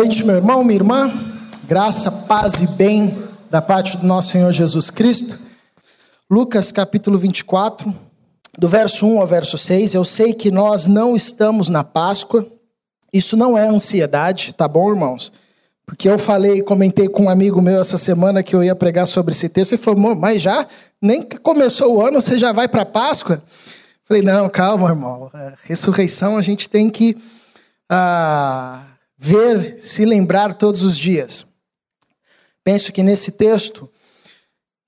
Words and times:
noite, 0.00 0.24
meu 0.24 0.36
irmão, 0.36 0.64
minha 0.64 0.78
irmã. 0.78 1.12
Graça, 1.68 2.10
paz 2.10 2.62
e 2.62 2.66
bem 2.68 3.22
da 3.50 3.60
parte 3.60 3.98
do 3.98 4.06
nosso 4.06 4.30
Senhor 4.30 4.50
Jesus 4.50 4.88
Cristo. 4.88 5.38
Lucas 6.30 6.72
capítulo 6.72 7.18
24, 7.18 7.94
do 8.56 8.66
verso 8.66 9.06
1 9.06 9.20
ao 9.20 9.26
verso 9.26 9.58
6. 9.58 9.92
Eu 9.92 10.02
sei 10.02 10.32
que 10.32 10.50
nós 10.50 10.86
não 10.86 11.14
estamos 11.14 11.68
na 11.68 11.84
Páscoa. 11.84 12.46
Isso 13.12 13.36
não 13.36 13.58
é 13.58 13.68
ansiedade, 13.68 14.54
tá 14.54 14.66
bom, 14.66 14.88
irmãos? 14.88 15.30
Porque 15.84 16.08
eu 16.08 16.18
falei, 16.18 16.62
comentei 16.62 17.06
com 17.06 17.24
um 17.24 17.28
amigo 17.28 17.60
meu 17.60 17.78
essa 17.78 17.98
semana 17.98 18.42
que 18.42 18.56
eu 18.56 18.64
ia 18.64 18.74
pregar 18.74 19.06
sobre 19.06 19.32
esse 19.32 19.50
texto. 19.50 19.72
Ele 19.72 19.82
falou, 19.82 20.16
mas 20.16 20.40
já 20.40 20.66
nem 20.98 21.20
começou 21.20 21.96
o 21.96 22.06
ano, 22.06 22.22
você 22.22 22.38
já 22.38 22.52
vai 22.52 22.68
para 22.68 22.86
Páscoa? 22.86 23.42
Falei, 24.06 24.22
não, 24.22 24.48
calma, 24.48 24.88
irmão. 24.88 25.30
A 25.34 25.52
ressurreição 25.64 26.38
a 26.38 26.40
gente 26.40 26.70
tem 26.70 26.88
que 26.88 27.18
ah, 27.86 28.89
ver, 29.22 29.76
se 29.80 30.06
lembrar 30.06 30.54
todos 30.54 30.80
os 30.82 30.96
dias. 30.96 31.44
Penso 32.64 32.90
que 32.90 33.02
nesse 33.02 33.32
texto, 33.32 33.86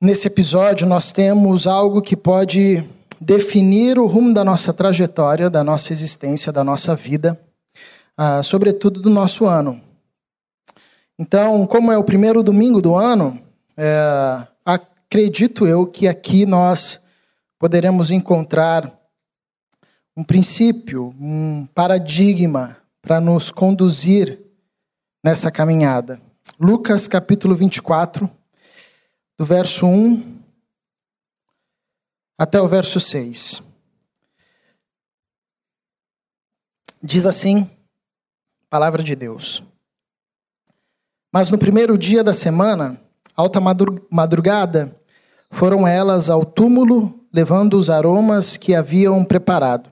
nesse 0.01 0.27
episódio, 0.27 0.87
nós 0.87 1.13
temos 1.13 1.67
algo 1.67 2.01
que 2.01 2.17
pode 2.17 2.83
definir 3.21 3.99
o 3.99 4.07
rumo 4.07 4.33
da 4.33 4.43
nossa 4.43 4.73
trajetória, 4.73 5.51
da 5.51 5.63
nossa 5.63 5.93
existência, 5.93 6.51
da 6.51 6.65
nossa 6.65 6.97
vida, 6.97 7.39
ah, 8.17 8.43
sobretudo 8.43 9.03
do 9.03 9.11
nosso 9.11 9.45
ano. 9.45 9.79
Então, 11.19 11.67
como 11.67 11.93
é 11.93 11.99
o 11.99 12.05
primeiro 12.05 12.43
domingo 12.43 12.81
do 12.81 12.97
ano, 12.97 13.39
é, 13.77 14.47
acredito 14.65 15.67
eu 15.67 15.87
que 15.87 16.09
aqui 16.09 16.47
nós 16.47 17.03
poderemos 17.59 18.11
encontrar 18.11 18.91
um 20.17 20.25
princípio, 20.25 21.15
um 21.21 21.67
paradigma 21.75 22.82
para 23.03 23.21
nos 23.21 23.51
conduzir 23.51 24.41
nessa 25.23 25.51
caminhada. 25.51 26.23
Lucas 26.59 27.09
capítulo 27.09 27.57
24, 27.57 28.31
do 29.37 29.45
verso 29.45 29.87
1 29.87 30.41
até 32.39 32.61
o 32.61 32.69
verso 32.69 33.01
6. 33.01 33.63
Diz 37.03 37.27
assim, 37.27 37.69
palavra 38.71 39.03
de 39.03 39.17
Deus. 39.17 39.65
Mas 41.33 41.51
no 41.51 41.59
primeiro 41.59 41.99
dia 41.99 42.23
da 42.23 42.33
semana, 42.33 43.01
alta 43.35 43.59
madrugada, 44.11 44.97
foram 45.51 45.89
elas 45.89 46.31
ao 46.31 46.45
túmulo 46.45 47.27
levando 47.33 47.75
os 47.75 47.91
aromas 47.91 48.57
que 48.57 48.75
haviam 48.75 49.25
preparado 49.25 49.92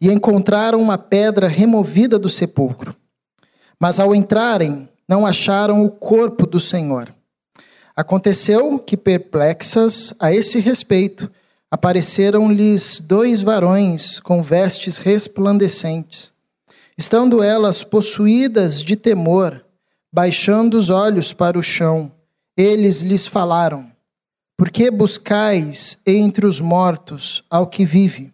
e 0.00 0.10
encontraram 0.10 0.80
uma 0.80 0.96
pedra 0.96 1.48
removida 1.48 2.18
do 2.18 2.28
sepulcro. 2.28 2.94
Mas 3.80 3.98
ao 3.98 4.14
entrarem, 4.14 4.88
não 5.08 5.26
acharam 5.26 5.84
o 5.84 5.90
corpo 5.90 6.46
do 6.46 6.60
Senhor. 6.60 7.12
Aconteceu 7.96 8.78
que, 8.78 8.96
perplexas 8.96 10.14
a 10.20 10.32
esse 10.32 10.60
respeito, 10.60 11.30
apareceram-lhes 11.70 13.00
dois 13.00 13.42
varões 13.42 14.20
com 14.20 14.42
vestes 14.42 14.98
resplandecentes. 14.98 16.32
Estando 16.96 17.42
elas 17.42 17.84
possuídas 17.84 18.82
de 18.82 18.96
temor, 18.96 19.64
baixando 20.12 20.76
os 20.76 20.90
olhos 20.90 21.32
para 21.32 21.58
o 21.58 21.62
chão, 21.62 22.10
eles 22.56 23.02
lhes 23.02 23.26
falaram: 23.26 23.90
Por 24.56 24.70
que 24.70 24.90
buscais 24.90 25.98
entre 26.06 26.46
os 26.46 26.60
mortos 26.60 27.44
ao 27.48 27.66
que 27.66 27.84
vive? 27.84 28.32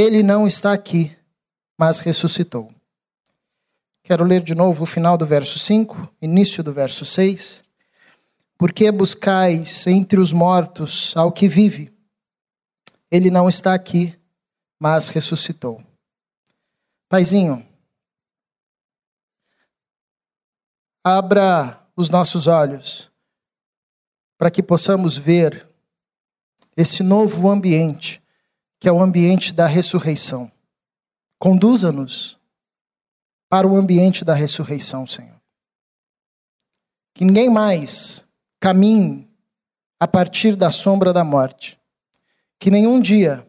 Ele 0.00 0.22
não 0.22 0.46
está 0.46 0.72
aqui, 0.72 1.10
mas 1.76 1.98
ressuscitou. 1.98 2.72
Quero 4.04 4.22
ler 4.22 4.44
de 4.44 4.54
novo 4.54 4.84
o 4.84 4.86
final 4.86 5.18
do 5.18 5.26
verso 5.26 5.58
5, 5.58 6.14
início 6.22 6.62
do 6.62 6.72
verso 6.72 7.04
6. 7.04 7.64
Por 8.56 8.72
que 8.72 8.92
buscais 8.92 9.88
entre 9.88 10.20
os 10.20 10.32
mortos 10.32 11.16
ao 11.16 11.32
que 11.32 11.48
vive? 11.48 11.92
Ele 13.10 13.28
não 13.28 13.48
está 13.48 13.74
aqui, 13.74 14.16
mas 14.78 15.08
ressuscitou. 15.08 15.82
Paizinho, 17.08 17.66
abra 21.04 21.84
os 21.96 22.08
nossos 22.08 22.46
olhos 22.46 23.10
para 24.38 24.48
que 24.48 24.62
possamos 24.62 25.18
ver 25.18 25.68
esse 26.76 27.02
novo 27.02 27.50
ambiente 27.50 28.22
que 28.78 28.88
é 28.88 28.92
o 28.92 29.00
ambiente 29.00 29.52
da 29.52 29.66
ressurreição. 29.66 30.50
Conduza-nos 31.38 32.38
para 33.48 33.66
o 33.66 33.76
ambiente 33.76 34.24
da 34.24 34.34
ressurreição, 34.34 35.06
Senhor. 35.06 35.40
Que 37.14 37.24
ninguém 37.24 37.50
mais 37.50 38.24
caminhe 38.60 39.28
a 39.98 40.06
partir 40.06 40.54
da 40.54 40.70
sombra 40.70 41.12
da 41.12 41.24
morte. 41.24 41.78
Que 42.58 42.70
nenhum 42.70 43.00
dia, 43.00 43.46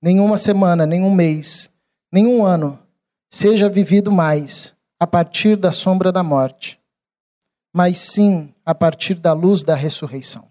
nenhuma 0.00 0.36
semana, 0.36 0.84
nenhum 0.84 1.14
mês, 1.14 1.70
nenhum 2.12 2.44
ano 2.44 2.78
seja 3.30 3.68
vivido 3.68 4.10
mais 4.10 4.74
a 4.98 5.06
partir 5.06 5.56
da 5.56 5.72
sombra 5.72 6.10
da 6.10 6.22
morte, 6.22 6.80
mas 7.72 7.98
sim 7.98 8.54
a 8.64 8.74
partir 8.74 9.14
da 9.14 9.32
luz 9.32 9.62
da 9.62 9.74
ressurreição. 9.74 10.50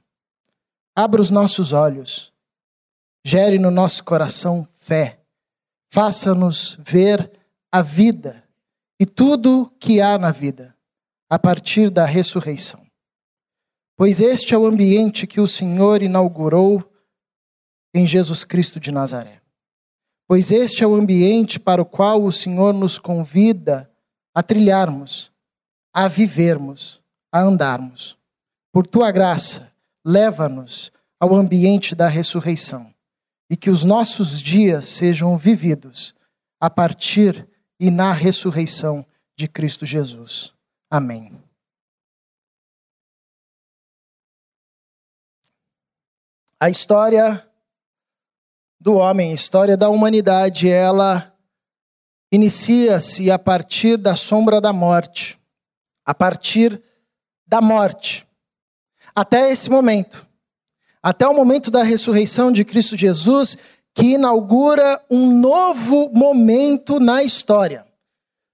Abra 0.96 1.22
os 1.22 1.32
nossos 1.32 1.74
olhos 1.74 2.32
gere 3.26 3.58
no 3.58 3.72
nosso 3.72 4.04
coração 4.04 4.68
fé, 4.76 5.20
faça-nos 5.92 6.78
ver 6.80 7.32
a 7.72 7.82
vida 7.82 8.44
e 9.00 9.06
tudo 9.06 9.74
que 9.80 10.00
há 10.00 10.16
na 10.16 10.32
vida 10.32 10.78
a 11.28 11.40
partir 11.40 11.90
da 11.90 12.06
ressurreição. 12.06 12.86
Pois 13.98 14.22
este 14.22 14.54
é 14.54 14.58
o 14.58 14.68
ambiente 14.68 15.26
que 15.26 15.42
o 15.42 15.48
Senhor 15.48 16.04
inaugurou 16.04 16.88
em 17.96 18.06
Jesus 18.06 18.44
Cristo 18.44 18.80
de 18.80 18.92
Nazaré. 18.92 19.42
Pois 20.28 20.52
este 20.52 20.84
é 20.84 20.88
o 20.88 20.94
ambiente 20.94 21.60
para 21.60 21.82
o 21.82 21.86
qual 21.86 22.24
o 22.24 22.32
Senhor 22.32 22.76
nos 22.76 23.00
convida 23.00 23.90
a 24.36 24.44
trilharmos, 24.44 25.32
a 25.92 26.08
vivermos, 26.08 27.02
a 27.32 27.42
andarmos. 27.42 28.16
Por 28.72 28.86
tua 28.86 29.10
graça, 29.10 29.72
leva-nos 30.06 30.92
ao 31.20 31.34
ambiente 31.34 31.96
da 31.96 32.08
ressurreição 32.08 32.94
e 33.50 33.56
que 33.56 33.70
os 33.70 33.84
nossos 33.84 34.42
dias 34.42 34.88
sejam 34.88 35.38
vividos 35.38 36.16
a 36.60 36.70
partir 36.70 37.48
e 37.80 37.92
na 37.92 38.12
ressurreição 38.12 39.06
de 39.36 39.48
Cristo 39.48 39.86
Jesus. 39.86 40.54
Amém. 40.90 41.32
A 46.60 46.70
história 46.70 47.48
do 48.80 48.96
homem, 48.96 49.32
a 49.32 49.36
história 49.36 49.76
da 49.76 49.90
humanidade, 49.90 50.70
ela 50.70 51.36
inicia-se 52.32 53.30
a 53.30 53.38
partir 53.38 53.98
da 53.98 54.16
sombra 54.16 54.60
da 54.62 54.72
morte, 54.72 55.40
a 56.06 56.14
partir 56.14 56.82
da 57.46 57.62
morte. 57.62 58.28
Até 59.14 59.52
esse 59.52 59.70
momento, 59.70 60.25
até 61.06 61.28
o 61.28 61.36
momento 61.36 61.70
da 61.70 61.84
ressurreição 61.84 62.52
de 62.52 62.66
Cristo 62.66 62.98
Jesus, 62.98 63.56
que 63.94 64.14
inaugura 64.14 65.00
um 65.08 65.40
novo 65.40 66.10
momento 66.12 67.00
na 67.00 67.22
história. 67.22 67.86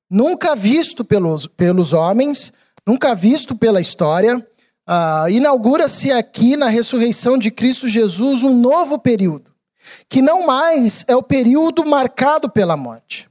Nunca 0.09 0.53
visto 0.53 1.05
pelos, 1.05 1.47
pelos 1.47 1.93
homens, 1.93 2.51
nunca 2.85 3.15
visto 3.15 3.55
pela 3.55 3.79
história. 3.79 4.45
Uh, 4.85 5.29
Inaugura-se 5.29 6.11
aqui 6.11 6.57
na 6.57 6.67
ressurreição 6.67 7.37
de 7.37 7.49
Cristo 7.49 7.87
Jesus 7.87 8.43
um 8.43 8.53
novo 8.53 8.99
período, 8.99 9.53
que 10.09 10.21
não 10.21 10.45
mais 10.45 11.05
é 11.07 11.15
o 11.15 11.23
período 11.23 11.85
marcado 11.85 12.49
pela 12.49 12.75
morte. 12.75 13.29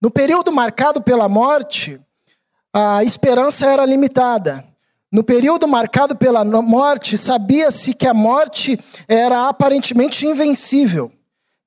No 0.00 0.10
período 0.10 0.50
marcado 0.50 1.02
pela 1.02 1.28
morte, 1.28 2.00
a 2.72 3.04
esperança 3.04 3.66
era 3.66 3.84
limitada. 3.84 4.71
No 5.12 5.22
período 5.22 5.68
marcado 5.68 6.16
pela 6.16 6.42
morte, 6.42 7.18
sabia-se 7.18 7.92
que 7.92 8.06
a 8.06 8.14
morte 8.14 8.80
era 9.06 9.46
aparentemente 9.46 10.24
invencível. 10.24 11.12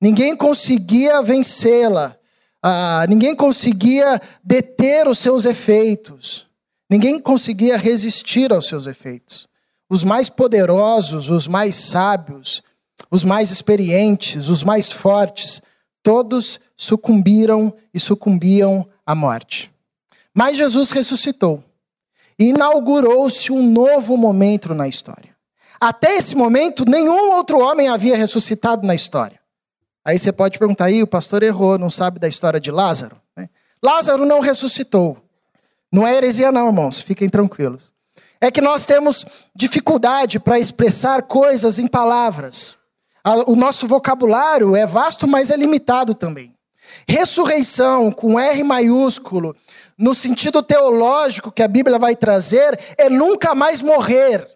Ninguém 0.02 0.34
conseguia 0.36 1.22
vencê-la. 1.22 2.16
Ah, 2.60 3.06
ninguém 3.08 3.36
conseguia 3.36 4.20
deter 4.42 5.06
os 5.06 5.20
seus 5.20 5.44
efeitos. 5.44 6.48
Ninguém 6.90 7.20
conseguia 7.20 7.76
resistir 7.76 8.52
aos 8.52 8.66
seus 8.66 8.88
efeitos. 8.88 9.46
Os 9.88 10.02
mais 10.02 10.28
poderosos, 10.28 11.30
os 11.30 11.46
mais 11.46 11.76
sábios, 11.76 12.64
os 13.12 13.22
mais 13.22 13.52
experientes, 13.52 14.48
os 14.48 14.64
mais 14.64 14.90
fortes, 14.90 15.62
todos 16.02 16.58
sucumbiram 16.76 17.72
e 17.94 18.00
sucumbiam 18.00 18.88
à 19.06 19.14
morte. 19.14 19.70
Mas 20.34 20.56
Jesus 20.56 20.90
ressuscitou 20.90 21.62
inaugurou-se 22.38 23.52
um 23.52 23.62
novo 23.62 24.16
momento 24.16 24.74
na 24.74 24.86
história. 24.86 25.34
Até 25.80 26.16
esse 26.16 26.34
momento, 26.34 26.84
nenhum 26.84 27.32
outro 27.32 27.58
homem 27.58 27.88
havia 27.88 28.16
ressuscitado 28.16 28.86
na 28.86 28.94
história. 28.94 29.40
Aí 30.04 30.18
você 30.18 30.32
pode 30.32 30.58
perguntar, 30.58 30.86
aí 30.86 31.02
o 31.02 31.06
pastor 31.06 31.42
errou, 31.42 31.78
não 31.78 31.90
sabe 31.90 32.18
da 32.18 32.28
história 32.28 32.60
de 32.60 32.70
Lázaro? 32.70 33.16
Né? 33.36 33.48
Lázaro 33.82 34.24
não 34.24 34.40
ressuscitou. 34.40 35.18
Não 35.92 36.06
é 36.06 36.14
heresia, 36.16 36.52
não, 36.52 36.66
irmãos, 36.66 37.00
fiquem 37.00 37.28
tranquilos. 37.28 37.92
É 38.40 38.50
que 38.50 38.60
nós 38.60 38.86
temos 38.86 39.24
dificuldade 39.54 40.38
para 40.38 40.58
expressar 40.58 41.22
coisas 41.22 41.78
em 41.78 41.86
palavras. 41.86 42.76
O 43.46 43.56
nosso 43.56 43.88
vocabulário 43.88 44.76
é 44.76 44.86
vasto, 44.86 45.26
mas 45.26 45.50
é 45.50 45.56
limitado 45.56 46.14
também. 46.14 46.54
Ressurreição, 47.08 48.12
com 48.12 48.38
R 48.38 48.62
maiúsculo, 48.62 49.56
no 49.98 50.14
sentido 50.14 50.62
teológico 50.62 51.50
que 51.50 51.62
a 51.62 51.68
Bíblia 51.68 51.98
vai 51.98 52.14
trazer, 52.14 52.78
é 52.98 53.08
nunca 53.08 53.54
mais 53.54 53.80
morrer. 53.80 54.46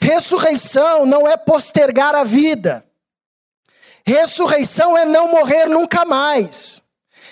Ressurreição 0.00 1.04
não 1.06 1.26
é 1.26 1.36
postergar 1.36 2.14
a 2.14 2.24
vida. 2.24 2.84
Ressurreição 4.06 4.96
é 4.96 5.04
não 5.04 5.30
morrer 5.30 5.66
nunca 5.66 6.04
mais. 6.04 6.82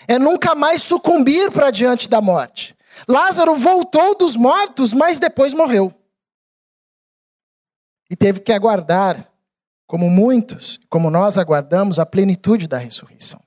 É 0.06 0.18
nunca 0.18 0.54
mais 0.54 0.82
sucumbir 0.82 1.50
para 1.50 1.70
diante 1.70 2.08
da 2.08 2.20
morte. 2.20 2.76
Lázaro 3.08 3.54
voltou 3.54 4.16
dos 4.16 4.36
mortos, 4.36 4.92
mas 4.92 5.18
depois 5.18 5.54
morreu. 5.54 5.94
E 8.08 8.16
teve 8.16 8.40
que 8.40 8.52
aguardar, 8.52 9.30
como 9.86 10.10
muitos, 10.10 10.78
como 10.88 11.10
nós 11.10 11.38
aguardamos, 11.38 11.98
a 11.98 12.06
plenitude 12.06 12.66
da 12.66 12.78
ressurreição. 12.78 13.40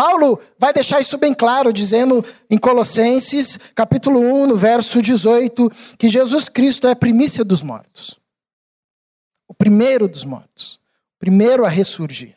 Paulo 0.00 0.40
vai 0.58 0.72
deixar 0.72 0.98
isso 0.98 1.18
bem 1.18 1.34
claro, 1.34 1.74
dizendo 1.74 2.24
em 2.48 2.56
Colossenses, 2.56 3.58
capítulo 3.74 4.18
1, 4.18 4.46
no 4.46 4.56
verso 4.56 5.02
18, 5.02 5.70
que 5.98 6.08
Jesus 6.08 6.48
Cristo 6.48 6.86
é 6.86 6.92
a 6.92 6.96
primícia 6.96 7.44
dos 7.44 7.62
mortos. 7.62 8.18
O 9.46 9.52
primeiro 9.52 10.08
dos 10.08 10.24
mortos. 10.24 10.80
O 11.16 11.18
primeiro 11.18 11.66
a 11.66 11.68
ressurgir. 11.68 12.34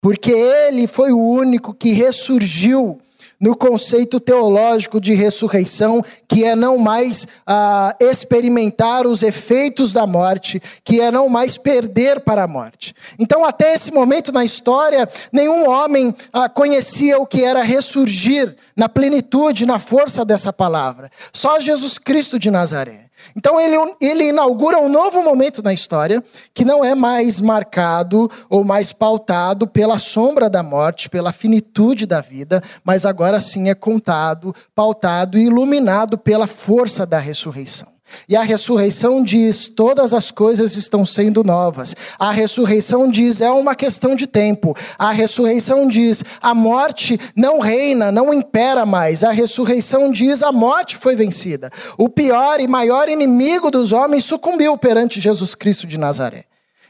Porque 0.00 0.30
ele 0.30 0.86
foi 0.86 1.10
o 1.10 1.18
único 1.18 1.74
que 1.74 1.90
ressurgiu 1.90 3.00
no 3.40 3.56
conceito 3.56 4.18
teológico 4.18 5.00
de 5.00 5.14
ressurreição, 5.14 6.04
que 6.26 6.44
é 6.44 6.56
não 6.56 6.78
mais 6.78 7.26
ah, 7.46 7.94
experimentar 8.00 9.06
os 9.06 9.22
efeitos 9.22 9.92
da 9.92 10.06
morte, 10.06 10.60
que 10.84 11.00
é 11.00 11.10
não 11.10 11.28
mais 11.28 11.58
perder 11.58 12.20
para 12.20 12.44
a 12.44 12.48
morte. 12.48 12.94
Então, 13.18 13.44
até 13.44 13.74
esse 13.74 13.92
momento 13.92 14.32
na 14.32 14.44
história, 14.44 15.08
nenhum 15.32 15.68
homem 15.68 16.14
ah, 16.32 16.48
conhecia 16.48 17.18
o 17.18 17.26
que 17.26 17.44
era 17.44 17.62
ressurgir 17.62 18.56
na 18.76 18.88
plenitude, 18.88 19.66
na 19.66 19.78
força 19.78 20.24
dessa 20.24 20.52
palavra. 20.52 21.10
Só 21.32 21.60
Jesus 21.60 21.98
Cristo 21.98 22.38
de 22.38 22.50
Nazaré. 22.50 23.05
Então 23.34 23.60
ele, 23.60 23.76
ele 24.00 24.28
inaugura 24.28 24.78
um 24.78 24.88
novo 24.88 25.22
momento 25.22 25.62
na 25.62 25.72
história, 25.72 26.22
que 26.54 26.64
não 26.64 26.84
é 26.84 26.94
mais 26.94 27.40
marcado 27.40 28.30
ou 28.48 28.62
mais 28.62 28.92
pautado 28.92 29.66
pela 29.66 29.98
sombra 29.98 30.48
da 30.48 30.62
morte, 30.62 31.08
pela 31.08 31.32
finitude 31.32 32.06
da 32.06 32.20
vida, 32.20 32.62
mas 32.84 33.06
agora 33.06 33.40
sim 33.40 33.68
é 33.68 33.74
contado, 33.74 34.54
pautado 34.74 35.38
e 35.38 35.46
iluminado 35.46 36.18
pela 36.18 36.46
força 36.46 37.06
da 37.06 37.18
ressurreição. 37.18 37.95
E 38.28 38.36
a 38.36 38.42
ressurreição 38.42 39.22
diz: 39.22 39.68
todas 39.68 40.12
as 40.12 40.30
coisas 40.30 40.76
estão 40.76 41.04
sendo 41.04 41.44
novas. 41.44 41.94
A 42.18 42.30
ressurreição 42.30 43.10
diz: 43.10 43.40
é 43.40 43.50
uma 43.50 43.74
questão 43.74 44.14
de 44.14 44.26
tempo. 44.26 44.76
A 44.98 45.12
ressurreição 45.12 45.86
diz: 45.88 46.24
a 46.40 46.54
morte 46.54 47.18
não 47.34 47.60
reina, 47.60 48.10
não 48.10 48.32
impera 48.32 48.86
mais. 48.86 49.24
A 49.24 49.30
ressurreição 49.30 50.10
diz: 50.10 50.42
a 50.42 50.52
morte 50.52 50.96
foi 50.96 51.16
vencida. 51.16 51.70
O 51.98 52.08
pior 52.08 52.60
e 52.60 52.68
maior 52.68 53.08
inimigo 53.08 53.70
dos 53.70 53.92
homens 53.92 54.24
sucumbiu 54.24 54.76
perante 54.76 55.20
Jesus 55.20 55.54
Cristo 55.54 55.86
de 55.86 55.98
Nazaré. 55.98 56.44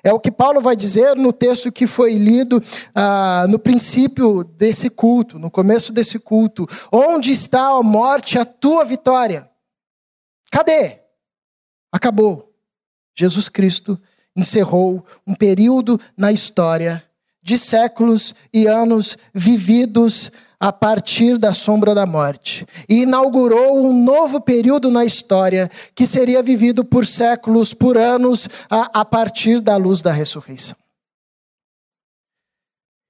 É 0.06 0.12
o 0.12 0.20
que 0.20 0.30
Paulo 0.30 0.60
vai 0.60 0.76
dizer 0.76 1.16
no 1.16 1.32
texto 1.32 1.72
que 1.72 1.84
foi 1.84 2.14
lido 2.14 2.62
ah, 2.94 3.44
no 3.48 3.58
princípio 3.58 4.44
desse 4.44 4.88
culto, 4.88 5.36
no 5.36 5.50
começo 5.50 5.92
desse 5.92 6.16
culto. 6.16 6.64
Onde 6.92 7.32
está 7.32 7.70
a 7.70 7.82
morte, 7.82 8.38
a 8.38 8.44
tua 8.44 8.84
vitória? 8.84 9.50
Cadê? 10.48 11.05
Acabou. 11.96 12.52
Jesus 13.18 13.48
Cristo 13.48 13.98
encerrou 14.36 15.02
um 15.26 15.34
período 15.34 15.98
na 16.14 16.30
história 16.30 17.02
de 17.42 17.56
séculos 17.56 18.34
e 18.52 18.66
anos 18.66 19.16
vividos 19.32 20.30
a 20.60 20.70
partir 20.70 21.38
da 21.38 21.54
sombra 21.54 21.94
da 21.94 22.04
morte 22.04 22.66
e 22.86 23.04
inaugurou 23.04 23.82
um 23.82 24.04
novo 24.04 24.42
período 24.42 24.90
na 24.90 25.06
história 25.06 25.70
que 25.94 26.06
seria 26.06 26.42
vivido 26.42 26.84
por 26.84 27.06
séculos, 27.06 27.72
por 27.72 27.96
anos, 27.96 28.46
a, 28.68 29.00
a 29.00 29.02
partir 29.02 29.62
da 29.62 29.78
luz 29.78 30.02
da 30.02 30.12
ressurreição. 30.12 30.76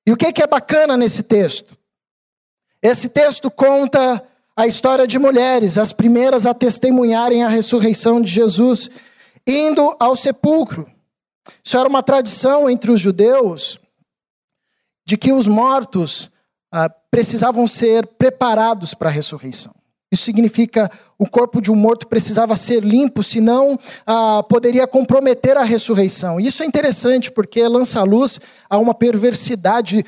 E 0.07 0.13
o 0.13 0.17
que, 0.17 0.33
que 0.33 0.45
é 0.45 0.47
bacana 0.47 0.97
nesse 0.97 1.25
texto? 1.25 1.77
Esse 2.81 3.09
texto 3.09 3.51
conta 3.51 4.25
a 4.57 4.67
história 4.67 5.07
de 5.07 5.19
mulheres, 5.19 5.77
as 5.77 5.93
primeiras 5.93 6.47
a 6.47 6.55
testemunharem 6.55 7.45
a 7.45 7.49
ressurreição 7.49 8.23
de 8.23 8.33
Jesus, 8.33 8.91
indo 9.47 9.95
ao 10.01 10.17
sepulcro. 10.17 10.91
Isso 11.63 11.77
era 11.77 11.89
uma 11.89 12.03
tradição 12.03 12.69
entre 12.69 12.91
os 12.91 12.99
judeus 12.99 13.79
de 15.07 15.17
que 15.19 15.33
os 15.33 15.47
mortos 15.47 16.31
ah, 16.73 16.89
precisavam 17.11 17.69
ser 17.69 18.07
preparados 18.07 18.95
para 18.95 19.11
a 19.11 19.13
ressurreição. 19.13 19.75
Isso 20.11 20.25
significa 20.25 20.91
o 21.19 21.29
corpo 21.29 21.61
de 21.61 21.71
um 21.71 21.75
morto 21.75 22.07
precisava 22.07 22.57
ser 22.57 22.83
limpo, 22.83 23.23
senão 23.23 23.79
ah, 24.07 24.43
poderia 24.49 24.87
comprometer 24.87 25.57
a 25.57 25.65
ressurreição. 25.65 26.41
Isso 26.41 26.63
é 26.63 26.67
interessante 26.67 27.31
porque 27.31 27.67
lança 27.69 28.03
luz 28.03 28.41
a 28.71 28.79
uma 28.79 28.95
perversidade 28.95 30.05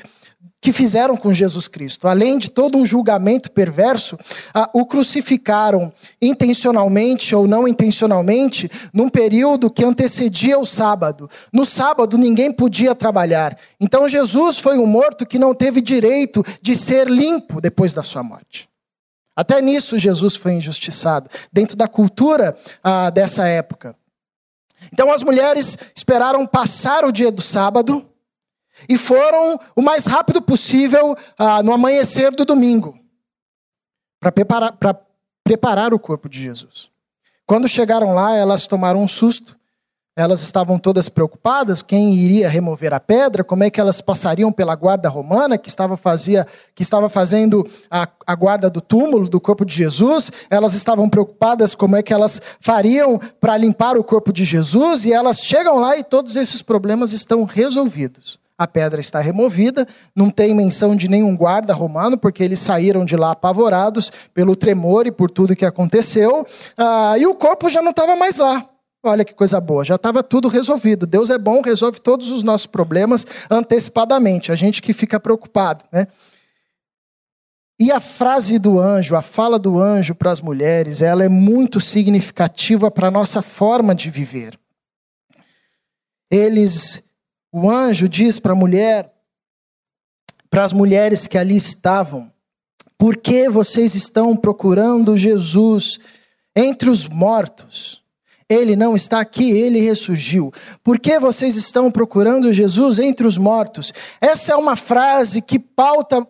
que 0.61 0.73
fizeram 0.73 1.15
com 1.15 1.33
Jesus 1.33 1.67
Cristo. 1.67 2.07
Além 2.07 2.37
de 2.37 2.49
todo 2.49 2.77
um 2.77 2.85
julgamento 2.85 3.51
perverso, 3.51 4.17
ah, 4.53 4.69
o 4.73 4.85
crucificaram 4.85 5.91
intencionalmente 6.21 7.33
ou 7.33 7.47
não 7.47 7.67
intencionalmente 7.67 8.69
num 8.93 9.09
período 9.09 9.69
que 9.69 9.85
antecedia 9.85 10.59
o 10.59 10.65
sábado. 10.65 11.29
No 11.53 11.63
sábado 11.63 12.17
ninguém 12.17 12.51
podia 12.51 12.93
trabalhar. 12.93 13.57
Então 13.79 14.07
Jesus 14.09 14.59
foi 14.59 14.77
um 14.77 14.85
morto 14.85 15.25
que 15.25 15.39
não 15.39 15.53
teve 15.53 15.79
direito 15.81 16.43
de 16.61 16.75
ser 16.75 17.07
limpo 17.07 17.61
depois 17.61 17.93
da 17.93 18.03
sua 18.03 18.23
morte. 18.23 18.67
Até 19.35 19.61
nisso 19.61 19.97
Jesus 19.97 20.35
foi 20.35 20.53
injustiçado, 20.53 21.29
dentro 21.51 21.77
da 21.77 21.87
cultura 21.87 22.53
ah, 22.83 23.09
dessa 23.09 23.47
época. 23.47 23.95
Então 24.91 25.11
as 25.11 25.23
mulheres 25.23 25.77
esperaram 25.95 26.45
passar 26.45 27.05
o 27.05 27.11
dia 27.11 27.31
do 27.31 27.41
sábado 27.41 28.08
e 28.87 28.97
foram 28.97 29.59
o 29.75 29.81
mais 29.81 30.05
rápido 30.05 30.41
possível 30.41 31.17
ah, 31.37 31.61
no 31.63 31.73
amanhecer 31.73 32.31
do 32.31 32.45
domingo 32.45 32.97
para 34.19 34.31
preparar, 34.31 34.77
preparar 35.43 35.93
o 35.93 35.99
corpo 35.99 36.29
de 36.29 36.41
Jesus. 36.41 36.89
Quando 37.45 37.67
chegaram 37.67 38.13
lá, 38.13 38.35
elas 38.35 38.67
tomaram 38.67 39.01
um 39.01 39.07
susto. 39.07 39.57
Elas 40.15 40.41
estavam 40.41 40.77
todas 40.77 41.07
preocupadas, 41.07 41.81
quem 41.81 42.13
iria 42.13 42.49
remover 42.49 42.93
a 42.93 42.99
pedra, 42.99 43.41
como 43.41 43.63
é 43.63 43.69
que 43.69 43.79
elas 43.79 44.01
passariam 44.01 44.51
pela 44.51 44.75
guarda 44.75 45.07
romana 45.07 45.57
que 45.57 45.69
estava, 45.69 45.95
fazia, 45.95 46.45
que 46.75 46.83
estava 46.83 47.07
fazendo 47.07 47.65
a, 47.89 48.05
a 48.27 48.35
guarda 48.35 48.69
do 48.69 48.81
túmulo 48.81 49.29
do 49.29 49.39
corpo 49.39 49.63
de 49.63 49.73
Jesus. 49.73 50.29
Elas 50.49 50.73
estavam 50.73 51.07
preocupadas 51.09 51.73
como 51.73 51.95
é 51.95 52.03
que 52.03 52.13
elas 52.13 52.41
fariam 52.59 53.17
para 53.39 53.55
limpar 53.55 53.97
o 53.97 54.03
corpo 54.03 54.33
de 54.33 54.43
Jesus, 54.43 55.05
e 55.05 55.13
elas 55.13 55.39
chegam 55.39 55.79
lá 55.79 55.97
e 55.97 56.03
todos 56.03 56.35
esses 56.35 56.61
problemas 56.61 57.13
estão 57.13 57.45
resolvidos 57.45 58.39
a 58.59 58.67
pedra 58.67 58.99
está 58.99 59.21
removida, 59.21 59.87
não 60.13 60.29
tem 60.29 60.53
menção 60.53 60.93
de 60.93 61.07
nenhum 61.07 61.33
guarda 61.33 61.73
romano, 61.73 62.17
porque 62.17 62.43
eles 62.43 62.59
saíram 62.59 63.05
de 63.05 63.15
lá 63.15 63.31
apavorados 63.31 64.11
pelo 64.33 64.53
tremor 64.53 65.07
e 65.07 65.11
por 65.11 65.31
tudo 65.31 65.55
que 65.55 65.65
aconteceu, 65.65 66.45
ah, 66.77 67.15
e 67.17 67.25
o 67.25 67.33
corpo 67.33 67.69
já 67.69 67.81
não 67.81 67.91
estava 67.91 68.17
mais 68.17 68.37
lá. 68.37 68.69
Olha 69.01 69.23
que 69.23 69.33
coisa 69.33 69.61
boa, 69.61 69.85
já 69.85 69.95
estava 69.95 70.21
tudo 70.21 70.49
resolvido. 70.49 71.07
Deus 71.07 71.29
é 71.29 71.37
bom, 71.37 71.61
resolve 71.61 72.01
todos 72.01 72.29
os 72.29 72.43
nossos 72.43 72.67
problemas 72.67 73.25
antecipadamente, 73.49 74.51
a 74.51 74.57
gente 74.57 74.81
que 74.81 74.91
fica 74.91 75.17
preocupado, 75.17 75.85
né? 75.89 76.05
E 77.79 77.93
a 77.93 78.01
frase 78.01 78.59
do 78.59 78.77
anjo, 78.77 79.15
a 79.15 79.21
fala 79.21 79.57
do 79.57 79.79
anjo 79.79 80.13
para 80.13 80.31
as 80.31 80.41
mulheres, 80.41 81.01
ela 81.01 81.23
é 81.23 81.29
muito 81.29 81.79
significativa 81.79 82.91
para 82.91 83.07
a 83.07 83.11
nossa 83.11 83.41
forma 83.41 83.95
de 83.95 84.09
viver. 84.09 84.59
Eles 86.29 87.08
o 87.51 87.69
anjo 87.69 88.07
diz 88.07 88.39
para 88.39 88.51
a 88.51 88.55
mulher, 88.55 89.11
para 90.49 90.63
as 90.63 90.73
mulheres 90.73 91.27
que 91.27 91.37
ali 91.37 91.55
estavam: 91.55 92.31
Por 92.97 93.17
que 93.17 93.49
vocês 93.49 93.95
estão 93.95 94.35
procurando 94.35 95.17
Jesus 95.17 95.99
entre 96.55 96.89
os 96.89 97.07
mortos? 97.07 98.03
Ele 98.47 98.75
não 98.75 98.95
está 98.95 99.19
aqui, 99.19 99.51
ele 99.51 99.79
ressurgiu. 99.79 100.51
Por 100.83 100.99
que 100.99 101.19
vocês 101.19 101.55
estão 101.55 101.91
procurando 101.91 102.51
Jesus 102.51 102.97
entre 102.97 103.27
os 103.27 103.37
mortos? 103.37 103.93
Essa 104.19 104.53
é 104.53 104.55
uma 104.55 104.75
frase 104.75 105.39
que 105.39 105.59
pauta 105.59 106.27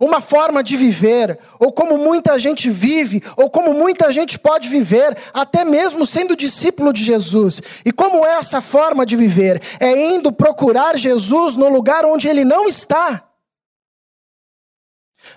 uma 0.00 0.20
forma 0.20 0.62
de 0.62 0.76
viver, 0.76 1.38
ou 1.58 1.72
como 1.72 1.98
muita 1.98 2.38
gente 2.38 2.70
vive, 2.70 3.22
ou 3.36 3.50
como 3.50 3.72
muita 3.72 4.12
gente 4.12 4.38
pode 4.38 4.68
viver, 4.68 5.16
até 5.32 5.64
mesmo 5.64 6.06
sendo 6.06 6.36
discípulo 6.36 6.92
de 6.92 7.02
Jesus. 7.02 7.60
E 7.84 7.92
como 7.92 8.24
é 8.24 8.38
essa 8.38 8.60
forma 8.60 9.04
de 9.04 9.16
viver? 9.16 9.60
É 9.80 9.96
indo 9.96 10.30
procurar 10.30 10.96
Jesus 10.96 11.56
no 11.56 11.68
lugar 11.68 12.04
onde 12.04 12.28
ele 12.28 12.44
não 12.44 12.68
está. 12.68 13.24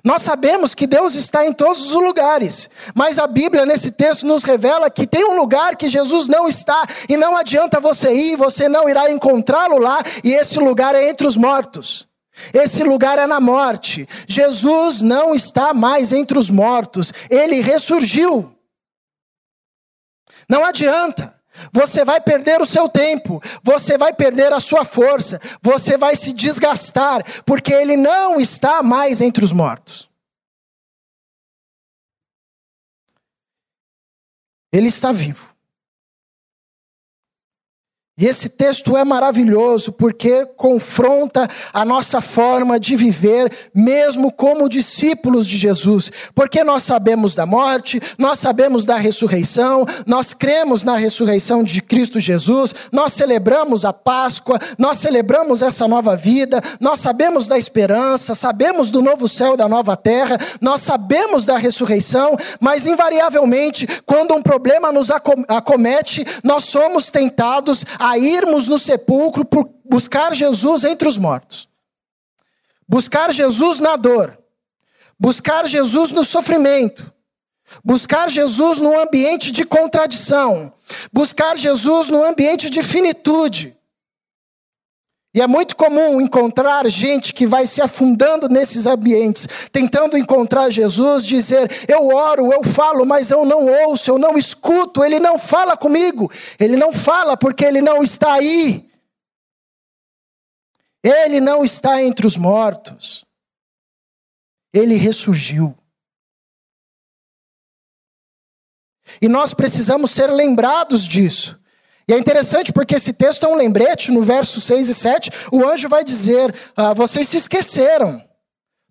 Nós 0.04 0.22
sabemos 0.22 0.74
que 0.74 0.88
Deus 0.88 1.16
está 1.16 1.46
em 1.46 1.54
todos 1.54 1.88
os 1.88 1.92
lugares, 1.92 2.70
mas 2.96 3.20
a 3.20 3.28
Bíblia 3.28 3.66
nesse 3.66 3.92
texto 3.92 4.26
nos 4.26 4.44
revela 4.44 4.90
que 4.90 5.06
tem 5.06 5.26
um 5.26 5.36
lugar 5.36 5.76
que 5.76 5.90
Jesus 5.90 6.28
não 6.28 6.48
está 6.48 6.86
e 7.10 7.18
não 7.18 7.36
adianta 7.36 7.80
você 7.80 8.14
ir, 8.14 8.36
você 8.36 8.70
não 8.70 8.90
irá 8.90 9.12
encontrá-lo 9.12 9.78
lá, 9.78 10.02
e 10.24 10.34
esse 10.34 10.60
lugar 10.60 10.96
é 10.96 11.10
entre 11.10 11.28
os 11.28 11.36
mortos. 11.38 12.11
Esse 12.54 12.84
lugar 12.84 13.20
é 13.20 13.28
na 13.28 13.40
morte. 13.40 14.08
Jesus 14.28 15.02
não 15.02 15.36
está 15.36 15.74
mais 15.74 16.14
entre 16.14 16.38
os 16.38 16.50
mortos, 16.50 17.12
ele 17.30 17.62
ressurgiu. 17.62 18.56
Não 20.50 20.66
adianta. 20.66 21.40
Você 21.74 22.06
vai 22.06 22.20
perder 22.22 22.62
o 22.62 22.66
seu 22.66 22.88
tempo, 22.88 23.42
você 23.62 23.98
vai 23.98 24.14
perder 24.14 24.54
a 24.54 24.60
sua 24.60 24.86
força, 24.86 25.40
você 25.62 25.98
vai 25.98 26.16
se 26.16 26.32
desgastar, 26.32 27.24
porque 27.44 27.74
ele 27.74 27.98
não 27.98 28.40
está 28.40 28.82
mais 28.82 29.20
entre 29.22 29.44
os 29.44 29.52
mortos. 29.52 30.10
Ele 34.72 34.88
está 34.88 35.12
vivo. 35.12 35.51
E 38.22 38.28
esse 38.28 38.50
texto 38.50 38.96
é 38.96 39.04
maravilhoso 39.04 39.92
porque 39.92 40.46
confronta 40.56 41.48
a 41.74 41.84
nossa 41.84 42.22
forma 42.22 42.80
de 42.80 42.96
viver, 42.96 43.52
mesmo 43.74 44.32
como 44.32 44.70
discípulos 44.70 45.48
de 45.48 45.58
Jesus. 45.58 46.12
Porque 46.36 46.64
nós 46.64 46.84
sabemos 46.84 47.34
da 47.34 47.48
morte, 47.48 48.00
nós 48.20 48.38
sabemos 48.38 48.86
da 48.86 48.96
ressurreição, 48.96 49.88
nós 50.06 50.36
cremos 50.36 50.84
na 50.84 50.98
ressurreição 50.98 51.64
de 51.64 51.82
Cristo 51.82 52.20
Jesus, 52.20 52.76
nós 52.92 53.14
celebramos 53.14 53.86
a 53.86 53.92
Páscoa, 53.92 54.60
nós 54.78 55.00
celebramos 55.00 55.64
essa 55.64 55.88
nova 55.88 56.16
vida, 56.16 56.62
nós 56.80 57.00
sabemos 57.00 57.48
da 57.48 57.58
esperança, 57.58 58.36
sabemos 58.36 58.92
do 58.92 59.02
novo 59.02 59.28
céu 59.28 59.58
da 59.58 59.68
nova 59.68 59.98
terra, 59.98 60.38
nós 60.62 60.84
sabemos 60.84 61.44
da 61.44 61.58
ressurreição, 61.58 62.38
mas 62.60 62.86
invariavelmente, 62.86 63.88
quando 64.06 64.36
um 64.36 64.44
problema 64.44 64.92
nos 64.92 65.10
acomete, 65.10 66.24
nós 66.44 66.66
somos 66.66 67.10
tentados 67.10 67.84
a 67.98 68.11
a 68.12 68.18
irmos 68.18 68.68
no 68.68 68.78
sepulcro 68.78 69.46
por 69.46 69.70
buscar 69.86 70.36
Jesus 70.36 70.84
entre 70.84 71.08
os 71.08 71.18
mortos. 71.18 71.70
Buscar 72.88 73.32
Jesus 73.32 73.80
na 73.80 73.96
dor. 73.96 74.38
Buscar 75.18 75.66
Jesus 75.66 76.12
no 76.12 76.24
sofrimento. 76.26 77.14
Buscar 77.84 78.30
Jesus 78.30 78.82
no 78.82 79.00
ambiente 79.00 79.52
de 79.52 79.64
contradição. 79.64 80.74
Buscar 81.14 81.58
Jesus 81.58 82.10
no 82.10 82.22
ambiente 82.24 82.70
de 82.70 82.84
finitude. 82.84 83.78
E 85.34 85.42
é 85.42 85.48
muito 85.48 85.78
comum 85.78 86.20
encontrar 86.20 86.90
gente 86.90 87.34
que 87.34 87.48
vai 87.48 87.66
se 87.66 87.82
afundando 87.82 88.50
nesses 88.50 88.86
ambientes, 88.86 89.48
tentando 89.72 90.18
encontrar 90.18 90.70
Jesus, 90.70 91.26
dizer: 91.26 91.72
Eu 91.88 92.08
oro, 92.10 92.52
eu 92.52 92.64
falo, 92.64 93.06
mas 93.06 93.32
eu 93.32 93.46
não 93.46 93.66
ouço, 93.86 94.12
eu 94.12 94.20
não 94.20 94.38
escuto, 94.38 95.04
ele 95.06 95.22
não 95.22 95.40
fala 95.40 95.78
comigo. 95.78 96.30
Ele 96.60 96.76
não 96.76 96.92
fala 96.92 97.38
porque 97.38 97.64
ele 97.64 97.82
não 97.82 98.04
está 98.04 98.34
aí. 98.34 98.90
Ele 101.02 101.40
não 101.40 101.64
está 101.64 102.04
entre 102.04 102.28
os 102.28 102.36
mortos. 102.36 103.24
Ele 104.74 104.96
ressurgiu. 104.96 105.78
E 109.22 109.30
nós 109.30 109.54
precisamos 109.54 110.12
ser 110.12 110.28
lembrados 110.28 111.08
disso. 111.08 111.61
E 112.12 112.14
é 112.14 112.18
interessante 112.18 112.74
porque 112.74 112.96
esse 112.96 113.14
texto 113.14 113.46
é 113.46 113.48
um 113.48 113.56
lembrete, 113.56 114.12
no 114.12 114.22
verso 114.22 114.60
6 114.60 114.90
e 114.90 114.94
7, 114.94 115.32
o 115.50 115.66
anjo 115.66 115.88
vai 115.88 116.04
dizer: 116.04 116.54
ah, 116.76 116.94
vocês 116.94 117.30
se 117.30 117.38
esqueceram 117.38 118.22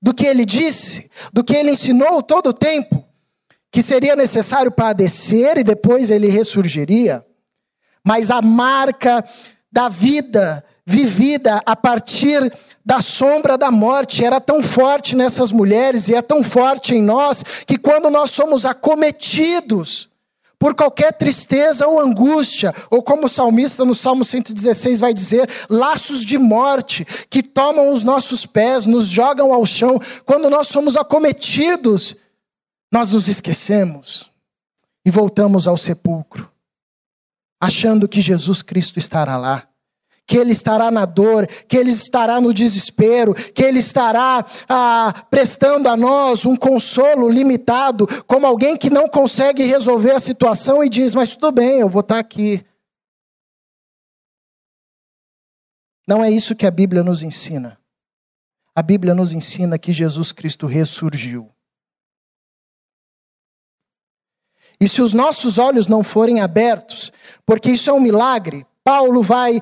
do 0.00 0.15
que 0.15 0.25
ele 0.25 0.47
disse, 0.47 1.11
do 1.31 1.45
que 1.45 1.55
ele 1.55 1.71
ensinou 1.71 2.23
todo 2.23 2.49
o 2.49 2.55
tempo, 2.55 3.05
que 3.71 3.83
seria 3.83 4.17
necessário 4.17 4.71
padecer 4.71 5.59
e 5.59 5.62
depois 5.62 6.11
ele 6.11 6.31
ressurgiria. 6.31 7.23
Mas 8.03 8.31
a 8.31 8.41
marca 8.41 9.23
da 9.71 9.91
vida 9.91 10.65
vivida 10.87 11.61
a 11.67 11.77
partir 11.77 12.50
da 12.83 13.03
sombra 13.03 13.59
da 13.59 13.71
morte 13.71 14.25
era 14.25 14.41
tão 14.41 14.62
forte 14.62 15.15
nessas 15.15 15.53
mulheres 15.53 16.09
e 16.09 16.15
é 16.15 16.23
tão 16.23 16.43
forte 16.43 16.95
em 16.95 17.03
nós 17.03 17.45
que 17.67 17.77
quando 17.77 18.09
nós 18.09 18.31
somos 18.31 18.65
acometidos 18.65 20.10
por 20.61 20.75
qualquer 20.75 21.14
tristeza 21.14 21.88
ou 21.88 21.99
angústia, 21.99 22.75
ou 22.90 23.02
como 23.02 23.25
o 23.25 23.29
salmista 23.31 23.83
no 23.83 23.95
Salmo 23.95 24.26
116 24.26 25.00
vai 25.00 25.14
dizer, 25.14 25.49
laços 25.71 26.23
de 26.23 26.37
morte 26.37 27.07
que 27.31 27.43
tomam 27.43 27.90
os 27.90 28.02
nossos 28.02 28.45
pés, 28.45 28.85
nos 28.85 29.09
jogam 29.09 29.55
ao 29.55 29.64
chão. 29.64 29.99
Quando 30.26 30.50
nós 30.50 30.69
somos 30.69 30.99
acometidos, 30.99 32.14
nós 32.93 33.12
nos 33.12 33.26
esquecemos 33.26 34.31
e 35.02 35.11
voltamos 35.11 35.67
ao 35.67 35.79
sepulcro, 35.79 36.52
achando 37.59 38.07
que 38.07 38.21
Jesus 38.21 38.61
Cristo 38.61 38.99
estará 38.99 39.38
lá 39.38 39.70
que 40.31 40.39
Ele 40.39 40.53
estará 40.53 40.93
na 40.93 41.05
dor, 41.05 41.45
que 41.67 41.77
Ele 41.77 41.91
estará 41.91 42.41
no 42.41 42.55
desespero, 42.55 43.35
que 43.35 43.65
Ele 43.65 43.81
estará 43.81 44.47
ah, 44.69 45.27
prestando 45.29 45.89
a 45.89 45.97
nós 45.97 46.47
um 46.47 46.55
consolo 46.55 47.29
limitado, 47.29 48.07
como 48.29 48.47
alguém 48.47 48.77
que 48.77 48.89
não 48.89 49.09
consegue 49.09 49.65
resolver 49.65 50.13
a 50.13 50.21
situação 50.21 50.85
e 50.85 50.89
diz: 50.89 51.17
Mas 51.17 51.35
tudo 51.35 51.51
bem, 51.51 51.81
eu 51.81 51.89
vou 51.89 51.99
estar 51.99 52.21
aqui. 52.21 52.65
Não 56.07 56.23
é 56.23 56.31
isso 56.31 56.55
que 56.55 56.65
a 56.65 56.71
Bíblia 56.71 57.03
nos 57.03 57.25
ensina. 57.25 57.77
A 58.73 58.83
Bíblia 58.83 59.17
nos 59.17 59.33
ensina 59.33 59.81
que 59.81 59.93
Jesus 59.93 60.31
Cristo 60.31 60.69
ressurgiu. 60.69 61.51
E 64.81 64.89
se 64.89 65.03
os 65.03 65.13
nossos 65.13 65.59
olhos 65.59 65.89
não 65.89 66.05
forem 66.05 66.41
abertos, 66.41 67.11
porque 67.45 67.73
isso 67.73 67.91
é 67.91 67.93
um 67.93 68.01
milagre, 68.01 68.65
Paulo 68.85 69.23
vai 69.23 69.61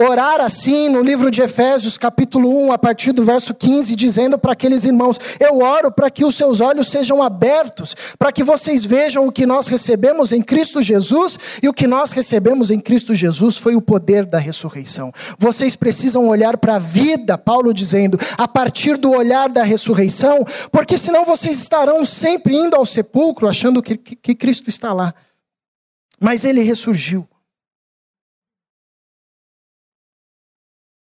orar 0.00 0.40
assim 0.40 0.88
no 0.88 1.02
livro 1.02 1.28
de 1.28 1.42
Efésios, 1.42 1.98
capítulo 1.98 2.66
1, 2.66 2.72
a 2.72 2.78
partir 2.78 3.10
do 3.10 3.24
verso 3.24 3.52
15, 3.52 3.96
dizendo 3.96 4.38
para 4.38 4.52
aqueles 4.52 4.84
irmãos: 4.84 5.18
Eu 5.40 5.58
oro 5.58 5.90
para 5.90 6.08
que 6.08 6.24
os 6.24 6.36
seus 6.36 6.60
olhos 6.60 6.88
sejam 6.88 7.20
abertos, 7.20 7.96
para 8.16 8.30
que 8.30 8.44
vocês 8.44 8.84
vejam 8.84 9.26
o 9.26 9.32
que 9.32 9.44
nós 9.44 9.66
recebemos 9.66 10.30
em 10.30 10.40
Cristo 10.40 10.80
Jesus, 10.80 11.36
e 11.60 11.68
o 11.68 11.72
que 11.72 11.88
nós 11.88 12.12
recebemos 12.12 12.70
em 12.70 12.78
Cristo 12.78 13.12
Jesus 13.12 13.56
foi 13.56 13.74
o 13.74 13.82
poder 13.82 14.24
da 14.24 14.38
ressurreição. 14.38 15.12
Vocês 15.36 15.74
precisam 15.74 16.28
olhar 16.28 16.56
para 16.58 16.76
a 16.76 16.78
vida, 16.78 17.36
Paulo 17.36 17.74
dizendo, 17.74 18.18
a 18.36 18.46
partir 18.46 18.96
do 18.96 19.10
olhar 19.10 19.48
da 19.48 19.64
ressurreição, 19.64 20.44
porque 20.70 20.96
senão 20.96 21.24
vocês 21.24 21.60
estarão 21.60 22.04
sempre 22.04 22.56
indo 22.56 22.76
ao 22.76 22.86
sepulcro 22.86 23.48
achando 23.48 23.82
que, 23.82 23.96
que, 23.96 24.14
que 24.14 24.34
Cristo 24.36 24.68
está 24.68 24.92
lá. 24.92 25.12
Mas 26.20 26.44
ele 26.44 26.62
ressurgiu. 26.62 27.26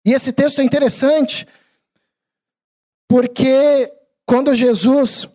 E 0.04 0.12
esse 0.12 0.32
texto 0.32 0.60
é 0.60 0.64
interessante, 0.64 1.46
porque 3.08 3.90
quando 4.26 4.54
Jesus, 4.54 5.26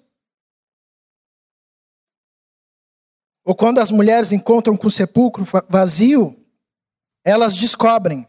ou 3.44 3.56
quando 3.56 3.80
as 3.80 3.90
mulheres 3.90 4.32
encontram 4.32 4.78
com 4.78 4.88
o 4.88 4.92
sepulcro 4.92 5.48
vazio, 5.68 6.36
elas 7.26 7.56
descobrem, 7.56 8.28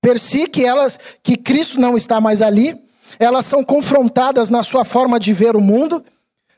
per 0.00 0.18
si, 0.18 0.48
que, 0.48 0.64
elas, 0.64 0.98
que 1.22 1.36
Cristo 1.36 1.80
não 1.80 1.96
está 1.96 2.20
mais 2.20 2.40
ali, 2.40 2.80
elas 3.18 3.46
são 3.46 3.64
confrontadas 3.64 4.48
na 4.48 4.62
sua 4.62 4.84
forma 4.84 5.18
de 5.18 5.32
ver 5.32 5.56
o 5.56 5.60
mundo, 5.60 6.04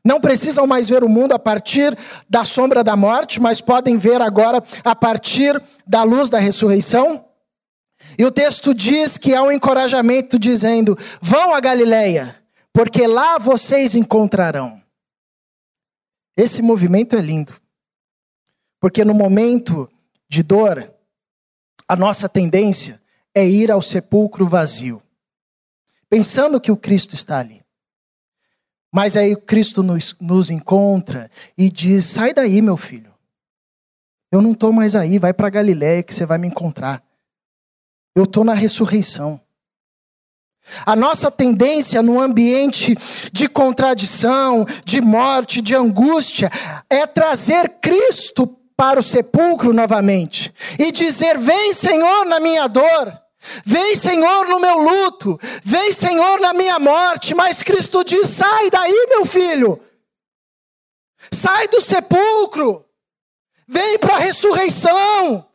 não 0.04 0.20
precisam 0.20 0.66
mais 0.66 0.88
ver 0.88 1.04
o 1.04 1.08
mundo 1.08 1.32
a 1.32 1.38
partir 1.38 1.96
da 2.28 2.44
sombra 2.44 2.82
da 2.82 2.96
morte, 2.96 3.40
mas 3.40 3.60
podem 3.60 3.96
ver 3.96 4.20
agora 4.20 4.62
a 4.84 4.94
partir 4.94 5.62
da 5.86 6.02
luz 6.02 6.28
da 6.28 6.38
ressurreição. 6.38 7.24
E 8.18 8.24
o 8.24 8.30
texto 8.30 8.74
diz 8.74 9.16
que 9.16 9.34
há 9.34 9.42
um 9.42 9.52
encorajamento 9.52 10.38
dizendo: 10.38 10.96
vão 11.20 11.54
a 11.54 11.60
Galileia, 11.60 12.36
porque 12.72 13.06
lá 13.06 13.38
vocês 13.38 13.94
encontrarão. 13.94 14.82
Esse 16.36 16.62
movimento 16.62 17.16
é 17.16 17.20
lindo. 17.20 17.54
Porque 18.80 19.04
no 19.04 19.14
momento 19.14 19.88
de 20.28 20.42
dor, 20.42 20.92
a 21.86 21.94
nossa 21.94 22.28
tendência 22.28 23.00
é 23.34 23.46
ir 23.46 23.70
ao 23.70 23.80
sepulcro 23.80 24.46
vazio, 24.46 25.02
pensando 26.08 26.60
que 26.60 26.72
o 26.72 26.76
Cristo 26.76 27.14
está 27.14 27.38
ali. 27.38 27.62
Mas 28.92 29.16
aí 29.16 29.32
o 29.32 29.40
Cristo 29.40 29.82
nos, 29.82 30.14
nos 30.20 30.50
encontra 30.50 31.30
e 31.56 31.70
diz: 31.70 32.04
sai 32.06 32.34
daí, 32.34 32.60
meu 32.60 32.76
filho. 32.76 33.12
Eu 34.30 34.40
não 34.40 34.52
estou 34.52 34.72
mais 34.72 34.96
aí, 34.96 35.18
vai 35.18 35.32
para 35.32 35.50
Galiléia 35.50 36.02
que 36.02 36.14
você 36.14 36.24
vai 36.24 36.38
me 36.38 36.48
encontrar. 36.48 37.02
Eu 38.14 38.24
estou 38.24 38.44
na 38.44 38.54
ressurreição. 38.54 39.40
A 40.86 40.94
nossa 40.94 41.30
tendência 41.30 42.02
no 42.02 42.20
ambiente 42.20 42.96
de 43.32 43.48
contradição, 43.48 44.64
de 44.84 45.00
morte, 45.00 45.60
de 45.60 45.74
angústia, 45.74 46.50
é 46.88 47.06
trazer 47.06 47.68
Cristo 47.80 48.46
para 48.76 49.00
o 49.00 49.02
sepulcro 49.02 49.72
novamente 49.72 50.52
e 50.78 50.92
dizer: 50.92 51.38
Vem, 51.38 51.74
Senhor, 51.74 52.24
na 52.26 52.38
minha 52.38 52.68
dor. 52.68 53.20
Vem, 53.64 53.96
Senhor, 53.96 54.48
no 54.48 54.60
meu 54.60 54.78
luto. 54.78 55.38
Vem, 55.64 55.92
Senhor, 55.92 56.40
na 56.40 56.52
minha 56.52 56.78
morte. 56.78 57.34
Mas 57.34 57.62
Cristo 57.62 58.04
diz: 58.04 58.28
sai 58.28 58.70
daí, 58.70 59.06
meu 59.10 59.26
filho. 59.26 59.80
Sai 61.32 61.66
do 61.68 61.80
sepulcro. 61.80 62.84
Vem 63.66 63.98
para 63.98 64.16
a 64.16 64.18
ressurreição. 64.18 65.46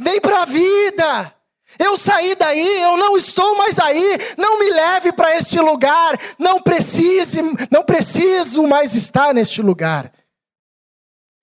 Vem 0.00 0.20
para 0.20 0.42
a 0.42 0.46
vida. 0.46 1.34
Eu 1.78 1.96
saí 1.96 2.34
daí, 2.34 2.82
eu 2.82 2.96
não 2.96 3.16
estou 3.16 3.56
mais 3.56 3.78
aí. 3.78 4.18
Não 4.38 4.58
me 4.58 4.70
leve 4.70 5.12
para 5.12 5.36
este 5.36 5.58
lugar. 5.58 6.18
Não 6.38 6.60
precise, 6.60 7.40
não 7.70 7.84
preciso 7.84 8.62
mais 8.64 8.94
estar 8.94 9.34
neste 9.34 9.60
lugar. 9.62 10.12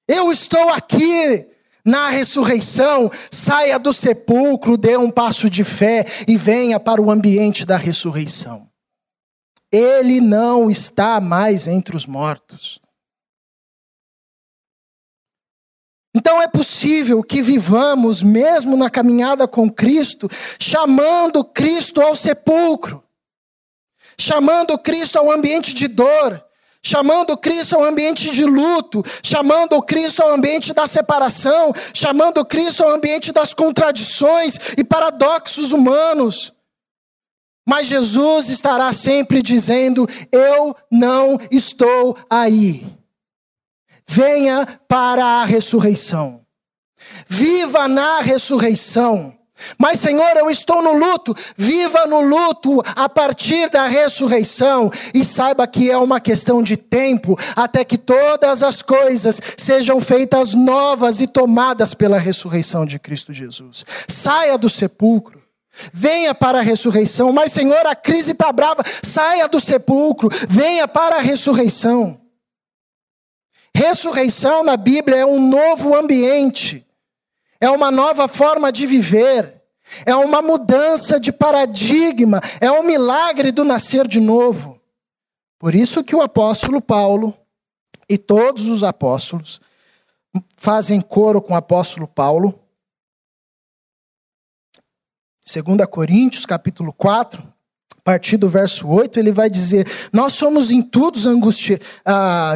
Eu 0.07 0.31
estou 0.31 0.69
aqui 0.69 1.47
na 1.85 2.09
ressurreição. 2.09 3.11
Saia 3.29 3.77
do 3.77 3.93
sepulcro, 3.93 4.77
dê 4.77 4.97
um 4.97 5.11
passo 5.11 5.49
de 5.49 5.63
fé 5.63 6.05
e 6.27 6.37
venha 6.37 6.79
para 6.79 7.01
o 7.01 7.11
ambiente 7.11 7.65
da 7.65 7.77
ressurreição. 7.77 8.69
Ele 9.71 10.19
não 10.19 10.69
está 10.69 11.21
mais 11.21 11.65
entre 11.65 11.95
os 11.95 12.05
mortos. 12.05 12.80
Então 16.13 16.41
é 16.41 16.47
possível 16.47 17.23
que 17.23 17.41
vivamos, 17.41 18.21
mesmo 18.21 18.75
na 18.75 18.89
caminhada 18.89 19.47
com 19.47 19.69
Cristo, 19.69 20.29
chamando 20.59 21.43
Cristo 21.43 22.01
ao 22.01 22.15
sepulcro, 22.15 23.01
chamando 24.19 24.77
Cristo 24.77 25.17
ao 25.17 25.31
ambiente 25.31 25.73
de 25.73 25.87
dor, 25.87 26.43
chamando 26.83 27.37
Cristo 27.37 27.75
ao 27.75 27.85
ambiente 27.85 28.29
de 28.29 28.43
luto, 28.43 29.01
chamando 29.23 29.81
Cristo 29.81 30.21
ao 30.21 30.33
ambiente 30.33 30.73
da 30.73 30.85
separação, 30.85 31.71
chamando 31.93 32.43
Cristo 32.43 32.83
ao 32.83 32.89
ambiente 32.89 33.31
das 33.31 33.53
contradições 33.53 34.57
e 34.77 34.83
paradoxos 34.83 35.71
humanos. 35.71 36.51
Mas 37.65 37.87
Jesus 37.87 38.49
estará 38.49 38.91
sempre 38.91 39.41
dizendo: 39.41 40.09
Eu 40.29 40.75
não 40.91 41.37
estou 41.49 42.17
aí 42.29 43.00
venha 44.11 44.67
para 44.89 45.23
a 45.23 45.45
ressurreição. 45.45 46.41
Viva 47.27 47.87
na 47.87 48.19
ressurreição. 48.19 49.33
Mas, 49.77 49.99
Senhor, 49.99 50.35
eu 50.35 50.49
estou 50.49 50.81
no 50.81 50.91
luto. 50.91 51.33
Viva 51.55 52.05
no 52.07 52.19
luto 52.19 52.81
a 52.95 53.07
partir 53.07 53.69
da 53.69 53.87
ressurreição. 53.87 54.91
E 55.13 55.23
saiba 55.23 55.65
que 55.65 55.89
é 55.89 55.97
uma 55.97 56.19
questão 56.19 56.61
de 56.61 56.75
tempo 56.75 57.37
até 57.55 57.85
que 57.85 57.97
todas 57.97 58.63
as 58.63 58.81
coisas 58.81 59.39
sejam 59.55 60.01
feitas 60.01 60.53
novas 60.53 61.21
e 61.21 61.27
tomadas 61.27 61.93
pela 61.93 62.19
ressurreição 62.19 62.85
de 62.85 62.99
Cristo 62.99 63.31
Jesus. 63.31 63.85
Saia 64.09 64.57
do 64.57 64.69
sepulcro. 64.69 65.41
Venha 65.93 66.35
para 66.35 66.59
a 66.59 66.63
ressurreição. 66.63 67.31
Mas, 67.31 67.53
Senhor, 67.53 67.85
a 67.85 67.95
crise 67.95 68.33
está 68.33 68.51
brava. 68.51 68.83
Saia 69.01 69.47
do 69.47 69.61
sepulcro. 69.61 70.27
Venha 70.49 70.85
para 70.85 71.15
a 71.17 71.21
ressurreição. 71.21 72.20
Ressurreição 73.75 74.63
na 74.63 74.75
Bíblia 74.75 75.17
é 75.17 75.25
um 75.25 75.39
novo 75.39 75.95
ambiente, 75.95 76.85
é 77.59 77.69
uma 77.69 77.89
nova 77.89 78.27
forma 78.27 78.71
de 78.71 78.85
viver, 78.85 79.61
é 80.05 80.15
uma 80.15 80.41
mudança 80.41 81.19
de 81.19 81.31
paradigma, 81.31 82.41
é 82.59 82.71
um 82.71 82.83
milagre 82.83 83.51
do 83.51 83.63
nascer 83.63 84.07
de 84.07 84.19
novo. 84.19 84.79
Por 85.57 85.75
isso 85.75 86.03
que 86.03 86.15
o 86.15 86.21
apóstolo 86.21 86.81
Paulo 86.81 87.37
e 88.09 88.17
todos 88.17 88.67
os 88.67 88.83
apóstolos 88.83 89.61
fazem 90.57 91.01
coro 91.01 91.41
com 91.41 91.53
o 91.53 91.57
apóstolo 91.57 92.07
Paulo. 92.07 92.59
2 95.45 95.85
Coríntios, 95.89 96.45
capítulo 96.45 96.93
4, 96.93 97.50
a 98.01 98.03
partir 98.03 98.35
do 98.35 98.49
verso 98.49 98.87
8, 98.87 99.19
ele 99.19 99.31
vai 99.31 99.47
dizer: 99.47 99.87
Nós 100.11 100.33
somos 100.33 100.71
em 100.71 100.81
todos 100.81 101.27
angusti 101.27 101.79
ah, 102.03 102.55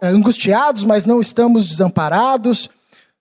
angustiados, 0.00 0.84
mas 0.84 1.04
não 1.04 1.20
estamos 1.20 1.66
desamparados. 1.66 2.70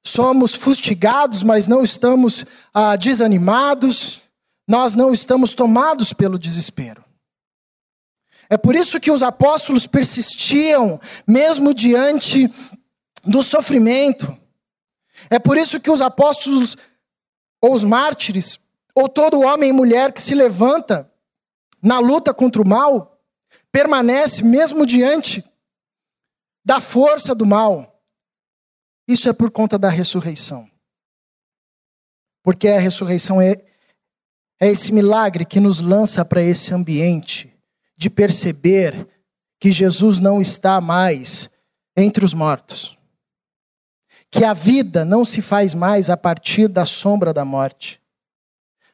Somos 0.06 0.54
fustigados, 0.54 1.42
mas 1.42 1.68
não 1.68 1.82
estamos 1.82 2.46
ah, 2.72 2.96
desanimados. 2.96 4.22
Nós 4.68 4.94
não 4.94 5.12
estamos 5.12 5.56
tomados 5.56 6.14
pelo 6.14 6.38
desespero. 6.38 7.04
É 8.48 8.56
por 8.56 8.76
isso 8.76 9.00
que 9.00 9.10
os 9.10 9.24
apóstolos 9.24 9.88
persistiam, 9.88 11.00
mesmo 11.28 11.74
diante 11.74 12.48
do 13.24 13.42
sofrimento. 13.42 14.38
É 15.32 15.40
por 15.40 15.58
isso 15.58 15.80
que 15.80 15.90
os 15.90 16.00
apóstolos, 16.00 16.78
ou 17.60 17.74
os 17.74 17.84
mártires, 17.84 18.60
ou 18.94 19.10
todo 19.10 19.42
homem 19.42 19.72
e 19.72 19.74
mulher 19.74 20.12
que 20.12 20.22
se 20.22 20.36
levanta 20.36 21.12
na 21.84 22.00
luta 22.00 22.34
contra 22.34 22.62
o 22.62 22.68
mal, 22.68 23.22
permanece 23.70 24.42
mesmo 24.42 24.86
diante 24.86 25.44
da 26.64 26.80
força 26.80 27.36
do 27.36 27.46
mal. 27.46 28.02
Isso 29.06 29.28
é 29.28 29.34
por 29.34 29.52
conta 29.52 29.78
da 29.78 29.90
ressurreição. 29.90 30.70
Porque 32.42 32.70
a 32.70 32.80
ressurreição 32.80 33.42
é, 33.42 33.52
é 34.62 34.70
esse 34.70 34.94
milagre 34.94 35.46
que 35.46 35.60
nos 35.60 35.82
lança 35.82 36.24
para 36.24 36.42
esse 36.42 36.74
ambiente 36.74 37.54
de 37.98 38.10
perceber 38.10 39.08
que 39.60 39.72
Jesus 39.72 40.22
não 40.22 40.40
está 40.40 40.80
mais 40.80 41.50
entre 41.98 42.24
os 42.24 42.34
mortos. 42.34 42.98
Que 44.32 44.46
a 44.46 44.54
vida 44.54 45.04
não 45.04 45.26
se 45.26 45.42
faz 45.42 45.74
mais 45.74 46.10
a 46.10 46.16
partir 46.16 46.68
da 46.70 46.86
sombra 46.86 47.34
da 47.34 47.44
morte 47.44 48.03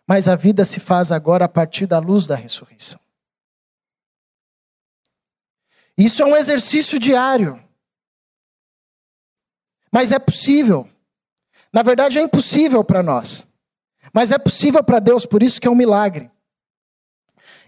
mas 0.10 0.28
a 0.28 0.36
vida 0.36 0.66
se 0.66 0.80
faz 0.80 1.12
agora 1.12 1.46
a 1.46 1.48
partir 1.48 1.86
da 1.86 2.00
luz 2.00 2.26
da 2.26 2.36
ressurreição. 2.36 3.00
Isso 5.96 6.24
é 6.24 6.26
um 6.26 6.36
exercício 6.36 6.98
diário. 6.98 7.64
Mas 9.92 10.12
é 10.12 10.18
possível. 10.18 10.90
Na 11.72 11.84
verdade, 11.84 12.18
é 12.18 12.24
impossível 12.24 12.84
para 12.84 13.04
nós. 13.04 13.48
Mas 14.12 14.32
é 14.32 14.40
possível 14.40 14.84
para 14.84 14.98
Deus, 14.98 15.28
por 15.28 15.44
isso 15.44 15.62
que 15.62 15.68
é 15.68 15.70
um 15.70 15.76
milagre. 15.76 16.32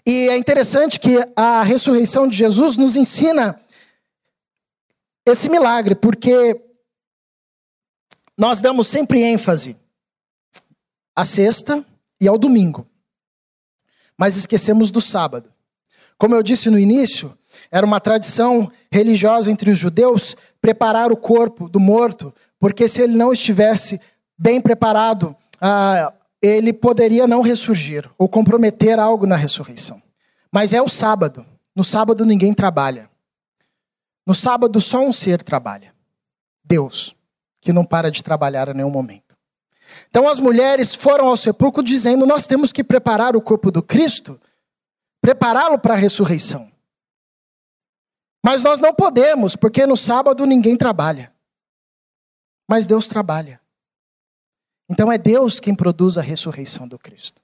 E 0.03 0.27
é 0.27 0.35
interessante 0.35 0.99
que 0.99 1.17
a 1.35 1.61
ressurreição 1.61 2.27
de 2.27 2.35
Jesus 2.35 2.75
nos 2.75 2.95
ensina 2.95 3.61
esse 5.27 5.47
milagre, 5.47 5.93
porque 5.93 6.59
nós 8.35 8.61
damos 8.61 8.87
sempre 8.87 9.21
ênfase 9.21 9.79
à 11.15 11.23
sexta, 11.23 11.85
e 12.21 12.27
ao 12.27 12.37
domingo. 12.37 12.87
Mas 14.15 14.37
esquecemos 14.37 14.91
do 14.91 15.01
sábado. 15.01 15.51
Como 16.17 16.35
eu 16.35 16.43
disse 16.43 16.69
no 16.69 16.77
início, 16.77 17.35
era 17.71 17.85
uma 17.85 17.99
tradição 17.99 18.71
religiosa 18.91 19.51
entre 19.51 19.71
os 19.71 19.77
judeus 19.77 20.37
preparar 20.61 21.11
o 21.11 21.17
corpo 21.17 21.67
do 21.67 21.79
morto, 21.79 22.31
porque 22.59 22.87
se 22.87 23.01
ele 23.01 23.17
não 23.17 23.33
estivesse 23.33 23.99
bem 24.37 24.61
preparado, 24.61 25.35
ah, 25.59 26.13
ele 26.39 26.71
poderia 26.71 27.27
não 27.27 27.41
ressurgir 27.41 28.09
ou 28.17 28.29
comprometer 28.29 28.99
algo 28.99 29.25
na 29.25 29.35
ressurreição. 29.35 30.01
Mas 30.51 30.73
é 30.73 30.81
o 30.81 30.87
sábado. 30.89 31.45
No 31.75 31.83
sábado 31.83 32.25
ninguém 32.25 32.53
trabalha. 32.53 33.09
No 34.25 34.35
sábado 34.35 34.79
só 34.79 34.99
um 34.99 35.11
ser 35.11 35.41
trabalha: 35.41 35.93
Deus, 36.63 37.15
que 37.59 37.73
não 37.73 37.83
para 37.83 38.11
de 38.11 38.23
trabalhar 38.23 38.69
a 38.69 38.73
nenhum 38.73 38.91
momento. 38.91 39.30
Então 40.11 40.27
as 40.27 40.41
mulheres 40.41 40.93
foram 40.93 41.29
ao 41.29 41.37
sepulcro 41.37 41.81
dizendo: 41.81 42.25
Nós 42.25 42.45
temos 42.45 42.73
que 42.73 42.83
preparar 42.83 43.35
o 43.35 43.41
corpo 43.41 43.71
do 43.71 43.81
Cristo, 43.81 44.39
prepará-lo 45.21 45.79
para 45.79 45.93
a 45.93 45.97
ressurreição. 45.97 46.69
Mas 48.45 48.61
nós 48.61 48.79
não 48.79 48.93
podemos, 48.93 49.55
porque 49.55 49.85
no 49.85 49.95
sábado 49.95 50.45
ninguém 50.45 50.75
trabalha. 50.75 51.33
Mas 52.69 52.85
Deus 52.85 53.07
trabalha. 53.07 53.61
Então 54.89 55.09
é 55.09 55.17
Deus 55.17 55.61
quem 55.61 55.73
produz 55.73 56.17
a 56.17 56.21
ressurreição 56.21 56.85
do 56.85 56.99
Cristo. 56.99 57.41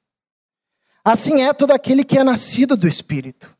Assim 1.05 1.43
é 1.43 1.53
todo 1.53 1.71
aquele 1.71 2.03
que 2.03 2.17
é 2.17 2.23
nascido 2.23 2.75
do 2.75 2.85
Espírito. 2.85 3.56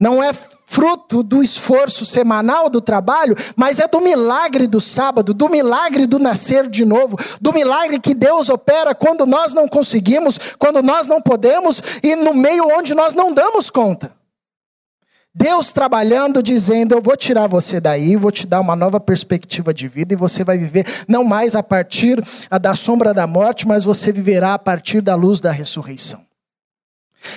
Não 0.00 0.22
é 0.22 0.32
fruto 0.32 1.22
do 1.22 1.42
esforço 1.42 2.04
semanal 2.04 2.68
do 2.68 2.80
trabalho, 2.80 3.36
mas 3.54 3.78
é 3.78 3.86
do 3.86 4.00
milagre 4.00 4.66
do 4.66 4.80
sábado, 4.80 5.32
do 5.32 5.48
milagre 5.48 6.06
do 6.06 6.18
nascer 6.18 6.68
de 6.68 6.84
novo, 6.84 7.16
do 7.40 7.52
milagre 7.52 8.00
que 8.00 8.12
Deus 8.12 8.48
opera 8.48 8.94
quando 8.94 9.24
nós 9.24 9.54
não 9.54 9.68
conseguimos, 9.68 10.38
quando 10.58 10.82
nós 10.82 11.06
não 11.06 11.22
podemos 11.22 11.80
e 12.02 12.16
no 12.16 12.34
meio 12.34 12.66
onde 12.76 12.92
nós 12.92 13.14
não 13.14 13.32
damos 13.32 13.70
conta. 13.70 14.12
Deus 15.32 15.72
trabalhando, 15.72 16.42
dizendo: 16.42 16.94
Eu 16.94 17.02
vou 17.02 17.16
tirar 17.16 17.48
você 17.48 17.80
daí, 17.80 18.14
vou 18.14 18.30
te 18.30 18.46
dar 18.46 18.60
uma 18.60 18.76
nova 18.76 19.00
perspectiva 19.00 19.74
de 19.74 19.88
vida 19.88 20.14
e 20.14 20.16
você 20.16 20.44
vai 20.44 20.56
viver 20.56 20.86
não 21.08 21.24
mais 21.24 21.56
a 21.56 21.62
partir 21.62 22.22
da 22.60 22.74
sombra 22.74 23.12
da 23.12 23.26
morte, 23.26 23.66
mas 23.66 23.84
você 23.84 24.12
viverá 24.12 24.54
a 24.54 24.58
partir 24.58 25.00
da 25.00 25.16
luz 25.16 25.40
da 25.40 25.50
ressurreição. 25.50 26.23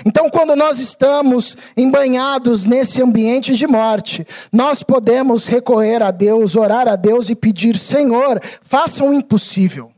Então, 0.06 0.30
quando 0.30 0.56
nós 0.56 0.80
estamos 0.80 1.56
embanhados 1.76 2.66
nesse 2.66 3.02
ambiente 3.02 3.56
de 3.56 3.66
morte, 3.68 4.26
nós 4.52 4.84
podemos 4.84 5.48
recorrer 5.48 6.02
a 6.04 6.12
Deus, 6.12 6.56
orar 6.56 6.88
a 6.88 6.96
Deus 6.96 7.30
e 7.30 7.36
pedir: 7.36 7.78
Senhor, 7.78 8.42
faça 8.62 9.04
o 9.04 9.14
impossível. 9.14 9.92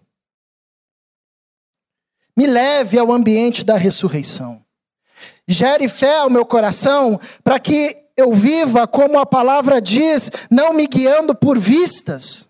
me 2.39 2.47
leve 2.47 2.97
ao 2.97 3.11
ambiente 3.11 3.65
da 3.65 3.75
ressurreição. 3.75 4.63
Gere 5.45 5.89
fé 5.89 6.19
ao 6.19 6.29
meu 6.29 6.45
coração 6.45 7.19
para 7.43 7.59
que 7.59 7.97
eu 8.15 8.33
viva 8.33 8.87
como 8.87 9.19
a 9.19 9.25
palavra 9.25 9.81
diz, 9.81 10.31
não 10.49 10.73
me 10.73 10.87
guiando 10.87 11.35
por 11.35 11.59
vistas, 11.59 12.47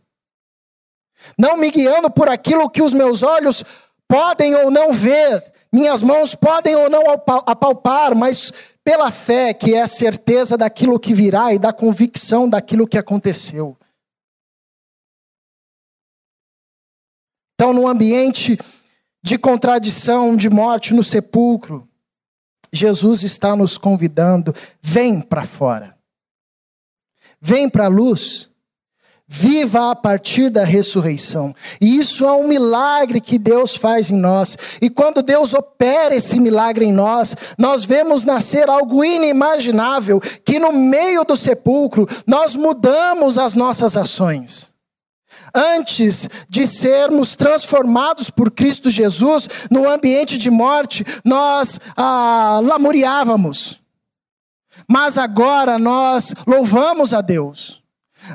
não 1.35 1.57
me 1.57 1.71
guiando 1.71 2.07
por 2.11 2.29
aquilo 2.29 2.69
que 2.69 2.83
os 2.83 2.93
meus 2.93 3.23
olhos 3.23 3.63
podem 4.07 4.53
ou 4.53 4.69
não 4.69 4.93
ver, 4.93 5.43
minhas 5.71 6.01
mãos 6.01 6.35
podem 6.35 6.75
ou 6.75 6.89
não 6.89 7.03
apalpar, 7.45 8.15
mas 8.15 8.51
pela 8.83 9.11
fé, 9.11 9.53
que 9.53 9.75
é 9.75 9.81
a 9.81 9.87
certeza 9.87 10.57
daquilo 10.57 10.99
que 10.99 11.13
virá 11.13 11.53
e 11.53 11.59
da 11.59 11.71
convicção 11.71 12.49
daquilo 12.49 12.87
que 12.87 12.97
aconteceu. 12.97 13.77
Então, 17.53 17.73
num 17.73 17.87
ambiente 17.87 18.57
de 19.21 19.37
contradição, 19.37 20.35
de 20.35 20.49
morte 20.49 20.93
no 20.93 21.03
sepulcro, 21.03 21.87
Jesus 22.71 23.21
está 23.21 23.55
nos 23.55 23.77
convidando: 23.77 24.55
vem 24.81 25.21
para 25.21 25.45
fora, 25.45 25.97
vem 27.39 27.69
para 27.69 27.85
a 27.85 27.89
luz, 27.89 28.48
viva 29.31 29.91
a 29.91 29.95
partir 29.95 30.49
da 30.49 30.63
ressurreição. 30.63 31.55
E 31.79 31.99
isso 31.99 32.25
é 32.25 32.31
um 32.31 32.47
milagre 32.47 33.21
que 33.21 33.37
Deus 33.37 33.75
faz 33.75 34.09
em 34.09 34.17
nós. 34.17 34.57
E 34.81 34.89
quando 34.89 35.21
Deus 35.21 35.53
opera 35.53 36.15
esse 36.15 36.39
milagre 36.39 36.85
em 36.85 36.91
nós, 36.91 37.35
nós 37.55 37.85
vemos 37.85 38.25
nascer 38.25 38.67
algo 38.67 39.03
inimaginável, 39.03 40.19
que 40.19 40.57
no 40.57 40.73
meio 40.73 41.23
do 41.23 41.37
sepulcro 41.37 42.07
nós 42.25 42.55
mudamos 42.55 43.37
as 43.37 43.53
nossas 43.53 43.95
ações. 43.95 44.71
Antes 45.53 46.27
de 46.49 46.65
sermos 46.65 47.35
transformados 47.35 48.31
por 48.31 48.49
Cristo 48.49 48.89
Jesus 48.89 49.47
no 49.69 49.87
ambiente 49.87 50.39
de 50.39 50.49
morte, 50.49 51.05
nós 51.23 51.79
ah, 51.95 52.59
lamuriávamos. 52.63 53.79
Mas 54.87 55.19
agora 55.19 55.77
nós 55.77 56.33
louvamos 56.47 57.13
a 57.13 57.21
Deus. 57.21 57.79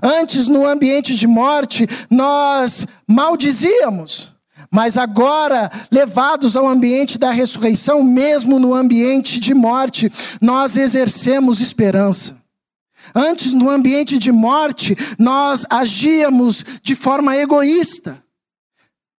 Antes, 0.03 0.49
no 0.49 0.67
ambiente 0.67 1.15
de 1.15 1.27
morte, 1.27 1.87
nós 2.11 2.87
maldizíamos. 3.07 4.33
Mas 4.71 4.99
agora, 4.99 5.71
levados 5.91 6.57
ao 6.57 6.67
ambiente 6.67 7.17
da 7.17 7.31
ressurreição, 7.31 8.03
mesmo 8.03 8.59
no 8.59 8.75
ambiente 8.75 9.39
de 9.39 9.55
morte, 9.55 10.11
nós 10.41 10.77
exercemos 10.77 11.61
esperança. 11.61 12.37
Antes, 13.15 13.53
no 13.53 13.71
ambiente 13.71 14.19
de 14.19 14.33
morte, 14.33 14.97
nós 15.19 15.65
agíamos 15.71 16.65
de 16.83 16.97
forma 16.97 17.37
egoísta. 17.37 18.24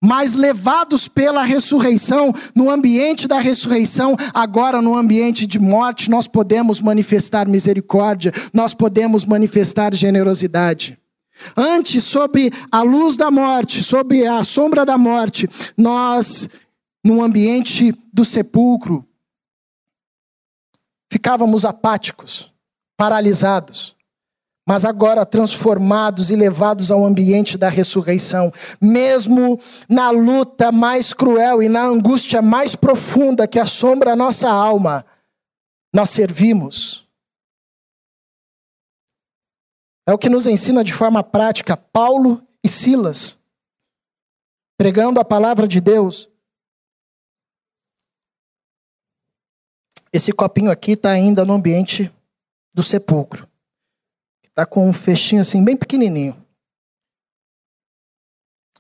Mas 0.05 0.35
levados 0.35 1.09
pela 1.09 1.43
ressurreição, 1.43 2.31
no 2.55 2.71
ambiente 2.71 3.27
da 3.27 3.39
ressurreição, 3.39 4.15
agora 4.35 4.83
no 4.83 4.95
ambiente 4.95 5.47
de 5.47 5.59
morte, 5.59 6.11
nós 6.11 6.29
podemos 6.29 6.79
manifestar 6.79 7.49
misericórdia, 7.49 8.31
nós 8.53 8.75
podemos 8.75 9.25
manifestar 9.25 9.95
generosidade. 9.95 10.99
Antes, 11.57 12.05
sobre 12.05 12.53
a 12.71 12.83
luz 12.83 13.17
da 13.17 13.31
morte, 13.31 13.83
sobre 13.83 14.27
a 14.27 14.45
sombra 14.45 14.85
da 14.85 14.99
morte, 14.99 15.49
nós, 15.75 16.51
no 17.03 17.23
ambiente 17.23 17.95
do 18.13 18.27
sepulcro, 18.27 19.09
ficávamos 21.11 21.65
apáticos 21.65 22.53
paralisados, 22.95 23.94
mas 24.67 24.85
agora 24.85 25.27
transformados 25.27 26.31
e 26.31 26.37
levados 26.37 26.91
ao 26.91 27.05
ambiente 27.05 27.59
da 27.59 27.69
ressurreição, 27.69 28.51
mesmo 28.81 29.61
na 29.89 30.11
luta 30.11 30.73
mais 30.73 31.13
cruel 31.13 31.63
e 31.63 31.69
na 31.69 31.83
angústia 31.83 32.41
mais 32.41 32.75
profunda 32.75 33.47
que 33.47 33.59
assombra 33.59 34.13
a 34.13 34.17
nossa 34.17 34.49
alma, 34.49 35.05
nós 35.95 36.11
servimos. 36.11 37.07
É 40.07 40.13
o 40.13 40.19
que 40.19 40.29
nos 40.29 40.47
ensina 40.47 40.83
de 40.83 40.93
forma 40.93 41.23
prática 41.23 41.77
Paulo 41.77 42.47
e 42.63 42.69
Silas, 42.69 43.39
pregando 44.79 45.21
a 45.21 45.25
palavra 45.25 45.69
de 45.69 45.81
Deus. 45.81 46.29
Esse 50.11 50.33
copinho 50.33 50.71
aqui 50.71 50.93
está 50.93 51.11
ainda 51.11 51.45
no 51.45 51.53
ambiente 51.53 52.11
do 52.73 52.83
sepulcro. 52.83 53.49
Está 54.55 54.65
com 54.65 54.89
um 54.89 54.93
fechinho 54.93 55.41
assim, 55.41 55.65
bem 55.65 55.77
pequenininho. 55.77 56.41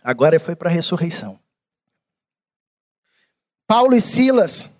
Agora 0.05 0.39
foi 0.39 0.55
para 0.55 0.71
a 0.71 0.73
ressurreição. 0.73 1.37
Paulo 3.67 3.97
e 3.97 4.01
Silas, 4.01 4.71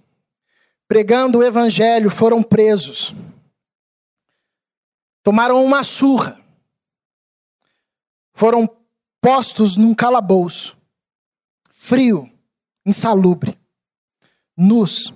pregando 0.87 1.41
o 1.41 1.43
evangelho, 1.43 2.11
foram 2.11 2.45
presos. 2.45 3.13
Tomaram 5.21 5.65
uma 5.65 5.83
surra. 5.83 6.41
Foram 8.33 8.65
postos 9.21 9.77
num 9.77 9.97
calabouço. 9.97 10.79
Frio, 11.73 12.33
insalubre, 12.87 13.59
nus, 14.57 15.13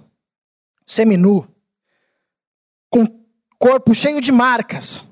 seminu, 0.85 1.47
com 2.91 3.07
corpo 3.57 3.95
cheio 3.95 4.21
de 4.21 4.33
marcas, 4.33 5.08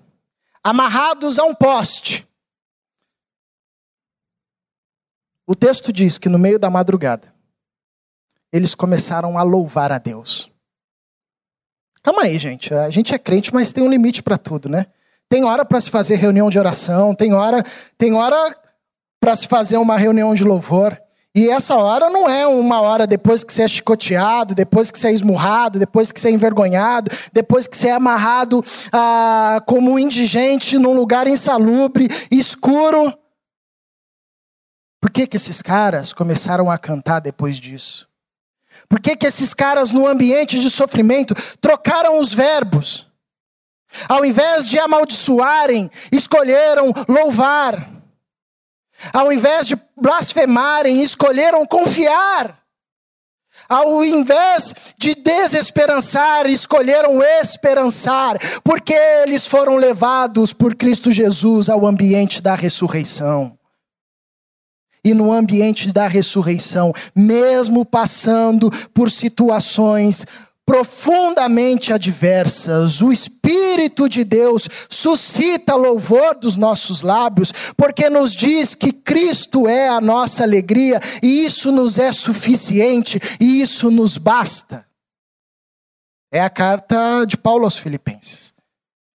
amarrados 0.66 1.38
a 1.38 1.44
um 1.44 1.54
poste. 1.54 2.28
O 5.46 5.54
texto 5.54 5.92
diz 5.92 6.18
que 6.18 6.28
no 6.28 6.40
meio 6.40 6.58
da 6.58 6.68
madrugada, 6.68 7.32
eles 8.52 8.74
começaram 8.74 9.38
a 9.38 9.44
louvar 9.44 9.92
a 9.92 9.98
Deus. 9.98 10.50
Calma 12.02 12.22
aí, 12.22 12.36
gente. 12.36 12.74
A 12.74 12.90
gente 12.90 13.14
é 13.14 13.18
crente, 13.18 13.54
mas 13.54 13.72
tem 13.72 13.84
um 13.84 13.88
limite 13.88 14.24
para 14.24 14.36
tudo, 14.36 14.68
né? 14.68 14.86
Tem 15.28 15.44
hora 15.44 15.64
para 15.64 15.80
se 15.80 15.88
fazer 15.88 16.16
reunião 16.16 16.50
de 16.50 16.58
oração, 16.58 17.14
tem 17.14 17.32
hora, 17.32 17.62
tem 17.96 18.14
hora 18.14 18.56
para 19.20 19.36
se 19.36 19.46
fazer 19.46 19.76
uma 19.76 19.96
reunião 19.96 20.34
de 20.34 20.42
louvor. 20.42 21.00
E 21.36 21.50
essa 21.50 21.76
hora 21.76 22.08
não 22.08 22.26
é 22.30 22.46
uma 22.46 22.80
hora 22.80 23.06
depois 23.06 23.44
que 23.44 23.52
você 23.52 23.64
é 23.64 23.68
chicoteado, 23.68 24.54
depois 24.54 24.90
que 24.90 24.98
você 24.98 25.08
é 25.08 25.12
esmurrado, 25.12 25.78
depois 25.78 26.10
que 26.10 26.18
você 26.18 26.28
é 26.28 26.30
envergonhado, 26.30 27.10
depois 27.30 27.66
que 27.66 27.76
você 27.76 27.88
é 27.88 27.92
amarrado 27.92 28.64
ah, 28.90 29.62
como 29.66 29.92
um 29.92 29.98
indigente 29.98 30.78
num 30.78 30.94
lugar 30.94 31.28
insalubre, 31.28 32.08
escuro. 32.30 33.12
Por 34.98 35.10
que, 35.10 35.26
que 35.26 35.36
esses 35.36 35.60
caras 35.60 36.14
começaram 36.14 36.70
a 36.70 36.78
cantar 36.78 37.20
depois 37.20 37.58
disso? 37.58 38.08
Por 38.88 38.98
que, 38.98 39.14
que 39.14 39.26
esses 39.26 39.52
caras, 39.52 39.92
no 39.92 40.06
ambiente 40.06 40.58
de 40.58 40.70
sofrimento, 40.70 41.34
trocaram 41.60 42.18
os 42.18 42.32
verbos? 42.32 43.06
Ao 44.08 44.24
invés 44.24 44.66
de 44.66 44.78
amaldiçoarem, 44.78 45.90
escolheram 46.10 46.94
louvar. 47.06 47.95
Ao 49.12 49.32
invés 49.32 49.66
de 49.66 49.76
blasfemarem, 49.96 51.02
escolheram 51.02 51.66
confiar. 51.66 52.66
Ao 53.68 54.04
invés 54.04 54.74
de 54.98 55.14
desesperançar, 55.14 56.46
escolheram 56.46 57.22
esperançar, 57.22 58.38
porque 58.62 58.94
eles 58.94 59.46
foram 59.46 59.76
levados 59.76 60.52
por 60.52 60.74
Cristo 60.74 61.10
Jesus 61.10 61.68
ao 61.68 61.86
ambiente 61.86 62.40
da 62.40 62.54
ressurreição. 62.54 63.58
E 65.02 65.14
no 65.14 65.32
ambiente 65.32 65.92
da 65.92 66.06
ressurreição, 66.06 66.92
mesmo 67.14 67.84
passando 67.84 68.70
por 68.92 69.10
situações 69.10 70.26
profundamente 70.66 71.92
adversas, 71.92 73.00
o 73.00 73.12
Espírito 73.12 74.08
de 74.08 74.24
Deus 74.24 74.68
suscita 74.90 75.76
louvor 75.76 76.34
dos 76.34 76.56
nossos 76.56 77.02
lábios, 77.02 77.52
porque 77.76 78.10
nos 78.10 78.34
diz 78.34 78.74
que 78.74 78.92
Cristo 78.92 79.68
é 79.68 79.88
a 79.88 80.00
nossa 80.00 80.42
alegria, 80.42 81.00
e 81.22 81.44
isso 81.44 81.70
nos 81.70 82.00
é 82.00 82.12
suficiente, 82.12 83.20
e 83.40 83.62
isso 83.62 83.92
nos 83.92 84.18
basta. 84.18 84.84
É 86.32 86.40
a 86.40 86.50
carta 86.50 87.24
de 87.24 87.36
Paulo 87.36 87.64
aos 87.64 87.78
Filipenses, 87.78 88.52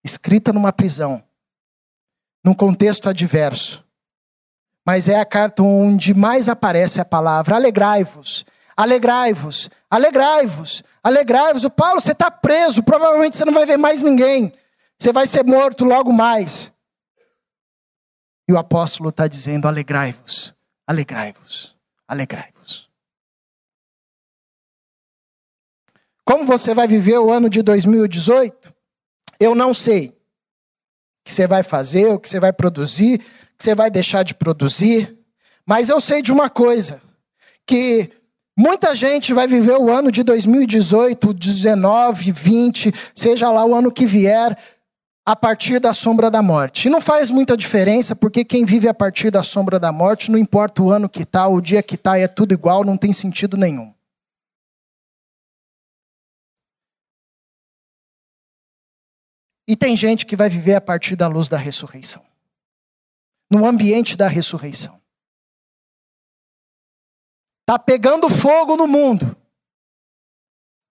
escrita 0.03 0.53
numa 0.53 0.71
prisão, 0.71 1.23
num 2.45 2.53
contexto 2.53 3.09
adverso. 3.09 3.83
Mas 4.85 5.09
é 5.09 5.19
a 5.19 5.25
carta 5.25 5.63
onde 5.63 6.13
mais 6.13 6.47
aparece 6.47 7.01
a 7.01 7.05
palavra: 7.05 7.55
alegrai-vos, 7.55 8.45
alegrai-vos, 8.79 9.69
alegrai-vos. 9.89 10.83
Alegrai-vos. 11.03 11.63
O 11.63 11.69
Paulo, 11.69 11.99
você 11.99 12.11
está 12.11 12.29
preso, 12.29 12.83
provavelmente 12.83 13.35
você 13.35 13.45
não 13.45 13.53
vai 13.53 13.65
ver 13.65 13.77
mais 13.77 14.01
ninguém. 14.01 14.53
Você 14.97 15.11
vai 15.11 15.25
ser 15.25 15.43
morto 15.43 15.85
logo 15.85 16.11
mais. 16.11 16.71
E 18.47 18.53
o 18.53 18.57
apóstolo 18.57 19.09
está 19.09 19.27
dizendo: 19.27 19.67
alegrai-vos, 19.67 20.53
alegrai-vos, 20.87 21.75
alegrai-vos. 22.07 22.89
Como 26.25 26.45
você 26.45 26.75
vai 26.75 26.87
viver 26.87 27.17
o 27.17 27.31
ano 27.31 27.49
de 27.49 27.61
2018? 27.61 28.73
Eu 29.39 29.55
não 29.55 29.73
sei. 29.73 30.09
O 30.09 30.13
que 31.25 31.33
você 31.33 31.47
vai 31.47 31.63
fazer, 31.63 32.07
o 32.07 32.19
que 32.19 32.29
você 32.29 32.39
vai 32.39 32.53
produzir, 32.53 33.15
o 33.15 33.57
que 33.57 33.63
você 33.63 33.73
vai 33.73 33.89
deixar 33.89 34.23
de 34.23 34.35
produzir. 34.35 35.17
Mas 35.65 35.89
eu 35.89 35.99
sei 36.01 36.21
de 36.21 36.31
uma 36.31 36.49
coisa: 36.49 37.01
que 37.65 38.11
Muita 38.59 38.93
gente 38.93 39.33
vai 39.33 39.47
viver 39.47 39.77
o 39.77 39.89
ano 39.89 40.11
de 40.11 40.21
2018, 40.21 41.33
19, 41.33 42.29
20, 42.33 42.93
seja 43.15 43.49
lá 43.49 43.63
o 43.63 43.73
ano 43.73 43.89
que 43.89 44.05
vier, 44.05 44.53
a 45.25 45.33
partir 45.33 45.79
da 45.79 45.93
sombra 45.93 46.29
da 46.29 46.41
morte. 46.41 46.89
E 46.89 46.91
não 46.91 46.99
faz 46.99 47.31
muita 47.31 47.55
diferença, 47.55 48.17
porque 48.17 48.43
quem 48.43 48.65
vive 48.65 48.89
a 48.89 48.93
partir 48.93 49.31
da 49.31 49.43
sombra 49.43 49.79
da 49.79 49.93
morte, 49.93 50.29
não 50.29 50.37
importa 50.37 50.83
o 50.83 50.91
ano 50.91 51.07
que 51.07 51.23
está, 51.23 51.47
o 51.47 51.61
dia 51.61 51.81
que 51.81 51.95
está, 51.95 52.19
é 52.19 52.27
tudo 52.27 52.53
igual, 52.53 52.83
não 52.83 52.97
tem 52.97 53.13
sentido 53.13 53.55
nenhum. 53.55 53.93
E 59.65 59.73
tem 59.73 59.95
gente 59.95 60.25
que 60.25 60.35
vai 60.35 60.49
viver 60.49 60.75
a 60.75 60.81
partir 60.81 61.15
da 61.15 61.27
luz 61.27 61.47
da 61.47 61.57
ressurreição 61.57 62.21
no 63.49 63.65
ambiente 63.65 64.17
da 64.17 64.27
ressurreição. 64.27 64.98
Está 67.69 67.77
pegando 67.77 68.27
fogo 68.27 68.75
no 68.75 68.87
mundo. 68.87 69.37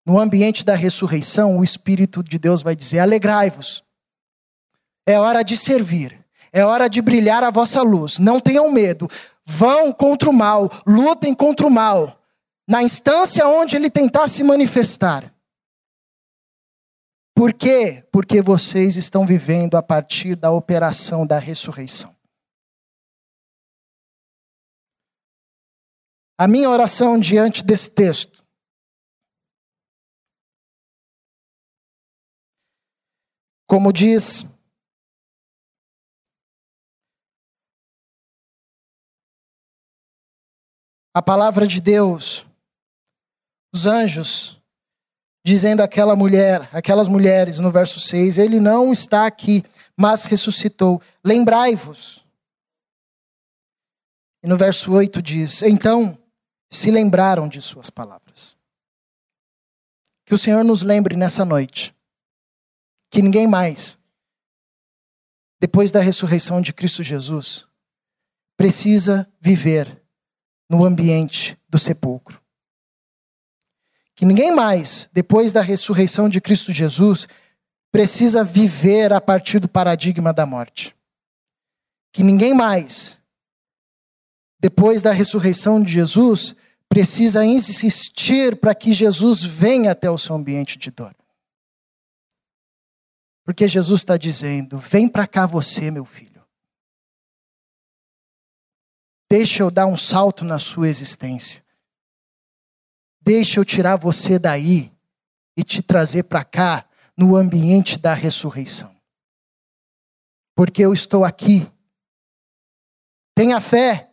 No 0.07 0.17
ambiente 0.17 0.65
da 0.65 0.77
ressurreição, 0.77 1.59
o 1.59 1.65
Espírito 1.65 2.23
de 2.23 2.39
Deus 2.39 2.63
vai 2.63 2.77
dizer: 2.77 3.01
alegrai-vos. 3.01 3.83
É 5.05 5.19
hora 5.19 5.43
de 5.43 5.57
servir. 5.57 6.25
É 6.53 6.65
hora 6.65 6.89
de 6.89 7.03
brilhar 7.03 7.43
a 7.43 7.51
vossa 7.51 7.83
luz. 7.83 8.21
Não 8.21 8.39
tenham 8.39 8.71
medo. 8.71 9.09
Vão 9.45 9.93
contra 9.93 10.31
o 10.31 10.33
mal. 10.33 10.71
Lutem 10.87 11.35
contra 11.35 11.67
o 11.67 11.71
mal. 11.71 12.17
Na 12.69 12.81
instância 12.81 13.49
onde 13.49 13.75
ele 13.75 13.91
tentar 13.91 14.29
se 14.29 14.45
manifestar. 14.45 15.35
Por 17.35 17.53
quê? 17.53 18.07
Porque 18.13 18.41
vocês 18.41 18.95
estão 18.95 19.27
vivendo 19.27 19.75
a 19.75 19.83
partir 19.83 20.37
da 20.37 20.53
operação 20.53 21.27
da 21.27 21.41
ressurreição. 21.41 22.18
A 26.39 26.47
minha 26.47 26.71
oração 26.71 27.19
diante 27.19 27.65
desse 27.65 27.91
texto 27.91 28.39
como 33.69 33.93
diz 33.93 34.47
a 41.15 41.21
palavra 41.21 41.67
de 41.67 41.81
Deus, 41.81 42.47
os 43.75 43.85
anjos, 43.85 44.59
dizendo 45.45 45.83
àquela 45.83 46.17
mulher, 46.17 46.75
aquelas 46.75 47.09
mulheres 47.09 47.61
no 47.61 47.71
verso 47.71 48.01
6, 48.01 48.39
ele 48.39 48.59
não 48.59 48.91
está 48.91 49.27
aqui, 49.27 49.63
mas 49.95 50.25
ressuscitou. 50.25 51.03
Lembrai-vos. 51.23 52.25
E 54.43 54.49
no 54.49 54.57
verso 54.57 54.93
8 54.93 55.21
diz: 55.21 55.63
Então 55.63 56.19
se 56.71 56.91
lembraram 56.91 57.49
de 57.49 57.61
Suas 57.63 57.91
palavras. 57.91 58.57
Que 60.25 60.35
o 60.35 60.39
Senhor 60.39 60.63
nos 60.63 60.83
lembre 60.83 61.17
nessa 61.17 61.45
noite 61.45 61.95
que 63.11 63.23
ninguém 63.23 63.47
mais, 63.47 63.99
depois 65.59 65.91
da 65.91 66.01
ressurreição 66.01 66.61
de 66.61 66.73
Cristo 66.73 67.03
Jesus, 67.03 67.67
precisa 68.57 69.31
viver 69.41 70.03
no 70.69 70.85
ambiente 70.85 71.59
do 71.69 71.79
sepulcro. 71.79 72.41
Que 74.15 74.27
ninguém 74.27 74.55
mais, 74.55 75.09
depois 75.13 75.53
da 75.53 75.63
ressurreição 75.63 76.29
de 76.29 76.41
Cristo 76.41 76.73
Jesus, 76.73 77.27
precisa 77.91 78.45
viver 78.45 79.13
a 79.13 79.21
partir 79.21 79.61
do 79.61 79.69
paradigma 79.69 80.33
da 80.33 80.45
morte. 80.45 80.95
Que 82.13 82.23
ninguém 82.23 82.53
mais, 82.53 83.18
depois 84.61 85.03
da 85.03 85.13
ressurreição 85.13 85.83
de 85.83 85.93
Jesus, 85.93 86.55
precisa 86.89 87.45
insistir 87.45 88.59
para 88.59 88.75
que 88.75 88.93
Jesus 88.93 89.43
venha 89.43 89.93
até 89.93 90.11
o 90.11 90.19
seu 90.19 90.35
ambiente 90.35 90.79
de 90.79 90.91
dor. 90.91 91.15
Porque 93.45 93.69
Jesus 93.69 94.01
está 94.01 94.17
dizendo: 94.17 94.79
vem 94.79 95.09
para 95.09 95.27
cá 95.27 95.47
você, 95.47 95.91
meu 95.91 96.05
filho. 96.05 96.45
Deixa 99.31 99.63
eu 99.63 99.71
dar 99.71 99.87
um 99.87 99.97
salto 99.97 100.45
na 100.45 100.59
sua 100.59 100.89
existência. 100.89 101.65
Deixa 103.21 103.61
eu 103.61 103.65
tirar 103.65 103.97
você 103.97 104.39
daí 104.39 104.91
e 105.57 105.63
te 105.63 105.83
trazer 105.83 106.25
para 106.25 106.45
cá, 106.45 106.89
no 107.17 107.35
ambiente 107.35 107.99
da 107.99 108.15
ressurreição. 108.15 108.97
Porque 110.55 110.85
eu 110.85 110.93
estou 110.93 111.25
aqui. 111.25 111.69
Tenha 113.35 113.61
fé. 113.61 114.08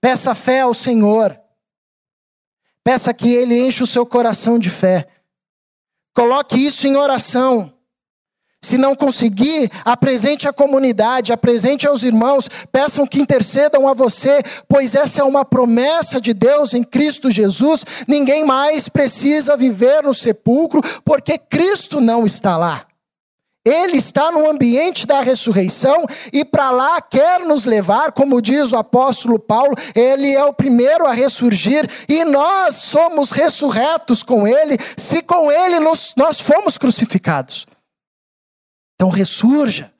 Peça 0.00 0.34
fé 0.34 0.60
ao 0.60 0.72
Senhor. 0.72 1.38
Peça 2.82 3.12
que 3.12 3.28
Ele 3.28 3.60
enche 3.60 3.82
o 3.82 3.86
seu 3.86 4.06
coração 4.06 4.58
de 4.58 4.70
fé. 4.70 5.06
Coloque 6.14 6.56
isso 6.58 6.86
em 6.86 6.96
oração. 6.96 7.72
Se 8.62 8.76
não 8.76 8.94
conseguir, 8.94 9.70
apresente 9.86 10.46
à 10.46 10.52
comunidade, 10.52 11.32
apresente 11.32 11.86
aos 11.86 12.02
irmãos, 12.02 12.46
peçam 12.70 13.06
que 13.06 13.18
intercedam 13.18 13.88
a 13.88 13.94
você, 13.94 14.42
pois 14.68 14.94
essa 14.94 15.22
é 15.22 15.24
uma 15.24 15.46
promessa 15.46 16.20
de 16.20 16.34
Deus 16.34 16.74
em 16.74 16.82
Cristo 16.82 17.30
Jesus. 17.30 17.86
Ninguém 18.06 18.44
mais 18.44 18.86
precisa 18.86 19.56
viver 19.56 20.02
no 20.02 20.12
sepulcro, 20.12 20.82
porque 21.02 21.38
Cristo 21.38 22.02
não 22.02 22.26
está 22.26 22.58
lá. 22.58 22.89
Ele 23.64 23.98
está 23.98 24.30
no 24.32 24.48
ambiente 24.48 25.06
da 25.06 25.20
ressurreição 25.20 26.06
e 26.32 26.44
para 26.44 26.70
lá 26.70 27.00
quer 27.00 27.40
nos 27.40 27.66
levar, 27.66 28.12
como 28.12 28.40
diz 28.40 28.72
o 28.72 28.76
apóstolo 28.76 29.38
Paulo, 29.38 29.74
ele 29.94 30.32
é 30.32 30.42
o 30.42 30.54
primeiro 30.54 31.06
a 31.06 31.12
ressurgir 31.12 31.88
e 32.08 32.24
nós 32.24 32.76
somos 32.76 33.30
ressurretos 33.30 34.22
com 34.22 34.46
ele, 34.46 34.78
se 34.96 35.22
com 35.22 35.52
ele 35.52 35.78
nós, 35.78 36.14
nós 36.16 36.40
fomos 36.40 36.78
crucificados. 36.78 37.66
Então 38.94 39.10
ressurja, 39.10 39.92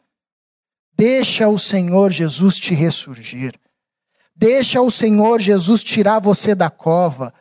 deixa 0.94 1.46
o 1.46 1.58
Senhor 1.58 2.10
Jesus 2.10 2.56
te 2.56 2.72
ressurgir, 2.74 3.60
deixa 4.34 4.80
o 4.80 4.90
Senhor 4.90 5.38
Jesus 5.38 5.82
tirar 5.82 6.18
você 6.18 6.54
da 6.54 6.70
cova 6.70 7.34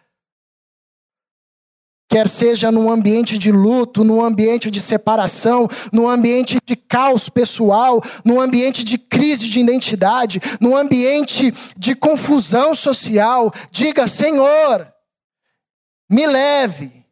quer 2.09 2.27
seja 2.27 2.71
num 2.71 2.91
ambiente 2.91 3.37
de 3.37 3.51
luto, 3.51 4.03
num 4.03 4.21
ambiente 4.21 4.71
de 4.71 4.81
separação, 4.81 5.67
num 5.93 6.09
ambiente 6.09 6.57
de 6.65 6.75
caos 6.75 7.29
pessoal, 7.29 8.01
num 8.25 8.41
ambiente 8.41 8.83
de 8.83 8.97
crise 8.97 9.47
de 9.47 9.59
identidade, 9.59 10.41
num 10.59 10.75
ambiente 10.75 11.53
de 11.77 11.95
confusão 11.95 12.73
social, 12.73 13.53
diga: 13.69 14.07
Senhor, 14.07 14.91
me 16.09 16.25
leve 16.25 17.05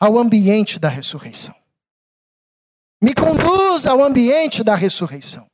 ao 0.00 0.18
ambiente 0.18 0.80
da 0.80 0.88
ressurreição. 0.88 1.54
Me 3.00 3.14
conduza 3.14 3.90
ao 3.90 4.02
ambiente 4.02 4.64
da 4.64 4.74
ressurreição. 4.74 5.46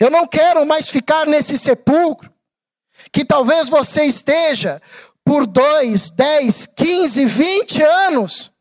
Eu 0.00 0.10
não 0.10 0.26
quero 0.26 0.64
mais 0.66 0.88
ficar 0.88 1.26
nesse 1.26 1.58
sepulcro 1.58 2.32
que 3.12 3.24
talvez 3.24 3.68
você 3.68 4.04
esteja 4.04 4.80
por 5.24 5.46
dois, 5.46 6.10
dez, 6.10 6.66
quinze, 6.66 7.24
vinte 7.24 7.82
anos. 7.82 8.52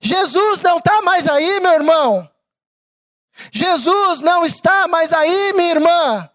Jesus 0.00 0.62
não 0.62 0.78
está 0.78 1.02
mais 1.02 1.28
aí, 1.28 1.60
meu 1.60 1.72
irmão. 1.72 2.30
Jesus 3.52 4.22
não 4.22 4.44
está 4.44 4.88
mais 4.88 5.12
aí, 5.12 5.52
minha 5.52 5.72
irmã. 5.72 6.30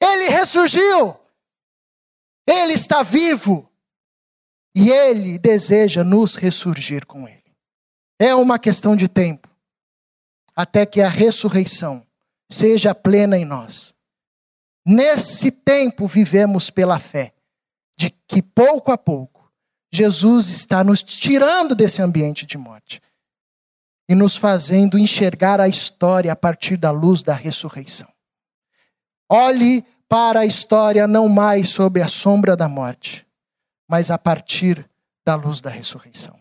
Ele 0.00 0.28
ressurgiu. 0.28 1.18
Ele 2.46 2.74
está 2.74 3.02
vivo. 3.02 3.70
E 4.74 4.90
ele 4.90 5.38
deseja 5.38 6.04
nos 6.04 6.36
ressurgir 6.36 7.06
com 7.06 7.26
ele. 7.26 7.56
É 8.18 8.34
uma 8.34 8.58
questão 8.58 8.94
de 8.94 9.08
tempo 9.08 9.48
até 10.54 10.84
que 10.84 11.00
a 11.00 11.08
ressurreição 11.08 12.06
seja 12.50 12.94
plena 12.94 13.38
em 13.38 13.44
nós. 13.44 13.94
Nesse 14.86 15.50
tempo 15.50 16.06
vivemos 16.06 16.68
pela 16.68 16.98
fé 16.98 17.32
de 17.96 18.10
que 18.10 18.42
pouco 18.42 18.92
a 18.92 18.98
pouco 18.98 19.52
Jesus 19.92 20.48
está 20.48 20.84
nos 20.84 21.02
tirando 21.02 21.74
desse 21.74 22.00
ambiente 22.00 22.46
de 22.46 22.56
morte 22.56 23.02
e 24.08 24.14
nos 24.14 24.36
fazendo 24.36 24.98
enxergar 24.98 25.60
a 25.60 25.68
história 25.68 26.32
a 26.32 26.36
partir 26.36 26.76
da 26.76 26.90
luz 26.90 27.22
da 27.22 27.34
ressurreição. 27.34 28.12
Olhe 29.30 29.82
para 30.08 30.40
a 30.40 30.46
história 30.46 31.06
não 31.06 31.28
mais 31.28 31.68
sob 31.68 32.00
a 32.00 32.08
sombra 32.08 32.56
da 32.56 32.68
morte, 32.68 33.26
mas 33.88 34.10
a 34.10 34.18
partir 34.18 34.88
da 35.24 35.34
luz 35.34 35.60
da 35.60 35.70
ressurreição. 35.70 36.40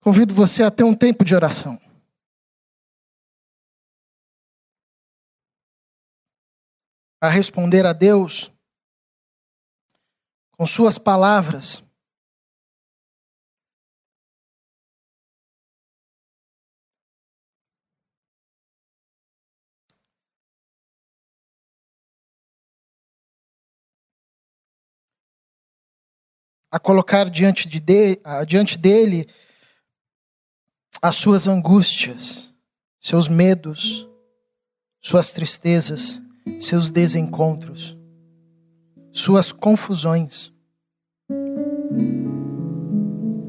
Convido 0.00 0.32
você 0.32 0.62
a 0.62 0.70
ter 0.70 0.84
um 0.84 0.94
tempo 0.94 1.24
de 1.24 1.34
oração. 1.34 1.80
A 7.20 7.28
responder 7.28 7.84
a 7.84 7.92
Deus 7.92 8.50
com 10.60 10.66
Suas 10.66 10.98
palavras. 10.98 11.82
a 26.70 26.78
colocar 26.78 27.28
diante, 27.28 27.66
de, 27.66 27.80
de, 27.80 28.20
diante 28.46 28.78
dele 28.78 29.28
as 31.02 31.16
suas 31.16 31.48
angústias, 31.48 32.54
seus 33.00 33.26
medos, 33.28 34.06
suas 35.00 35.32
tristezas, 35.32 36.20
seus 36.60 36.90
desencontros, 36.90 37.96
suas 39.12 39.52
confusões. 39.52 40.52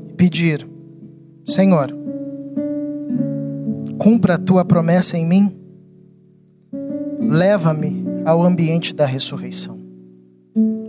E 0.08 0.14
pedir, 0.14 0.68
Senhor, 1.46 1.96
cumpra 3.98 4.36
a 4.36 4.38
tua 4.38 4.66
promessa 4.66 5.18
em 5.18 5.26
mim, 5.26 5.56
leva-me 7.20 8.04
ao 8.26 8.44
ambiente 8.44 8.94
da 8.94 9.06
ressurreição. 9.06 9.80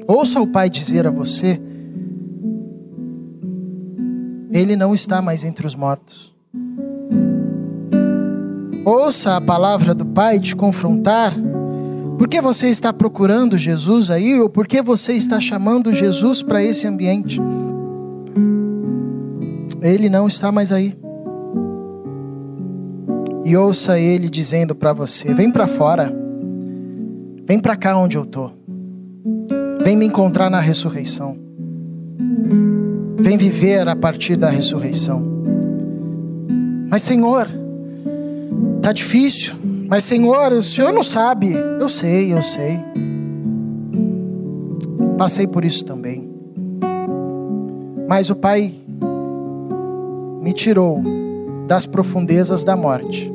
Ouça 0.06 0.40
o 0.40 0.46
Pai 0.46 0.68
dizer 0.68 1.06
a 1.06 1.10
você: 1.10 1.60
Ele 4.50 4.76
não 4.76 4.94
está 4.94 5.22
mais 5.22 5.44
entre 5.44 5.66
os 5.66 5.74
mortos. 5.74 6.32
Ouça 8.84 9.36
a 9.36 9.40
palavra 9.40 9.94
do 9.94 10.04
Pai 10.04 10.40
te 10.40 10.56
confrontar. 10.56 11.34
Por 12.22 12.28
que 12.28 12.40
você 12.40 12.68
está 12.68 12.92
procurando 12.92 13.58
Jesus 13.58 14.08
aí? 14.08 14.40
Ou 14.40 14.48
por 14.48 14.64
que 14.68 14.80
você 14.80 15.14
está 15.14 15.40
chamando 15.40 15.92
Jesus 15.92 16.40
para 16.40 16.62
esse 16.62 16.86
ambiente? 16.86 17.40
Ele 19.82 20.08
não 20.08 20.28
está 20.28 20.52
mais 20.52 20.70
aí 20.70 20.96
e 23.44 23.56
ouça 23.56 23.98
ele 23.98 24.30
dizendo 24.30 24.72
para 24.72 24.92
você: 24.92 25.34
vem 25.34 25.50
para 25.50 25.66
fora, 25.66 26.14
vem 27.44 27.58
para 27.58 27.74
cá 27.74 27.96
onde 27.96 28.16
eu 28.16 28.24
tô, 28.24 28.52
vem 29.82 29.96
me 29.96 30.06
encontrar 30.06 30.48
na 30.48 30.60
ressurreição, 30.60 31.36
vem 33.18 33.36
viver 33.36 33.88
a 33.88 33.96
partir 33.96 34.36
da 34.36 34.48
ressurreição. 34.48 35.26
Mas 36.88 37.02
Senhor, 37.02 37.48
tá 38.80 38.92
difícil. 38.92 39.71
Mas 39.92 40.04
Senhor, 40.04 40.54
o 40.54 40.62
Senhor 40.62 40.90
não 40.90 41.02
sabe. 41.02 41.52
Eu 41.52 41.86
sei, 41.86 42.32
eu 42.32 42.42
sei. 42.42 42.80
Passei 45.18 45.46
por 45.46 45.66
isso 45.66 45.84
também. 45.84 46.32
Mas 48.08 48.30
o 48.30 48.34
Pai 48.34 48.72
me 50.40 50.50
tirou 50.54 51.02
das 51.66 51.84
profundezas 51.84 52.64
da 52.64 52.74
morte. 52.74 53.30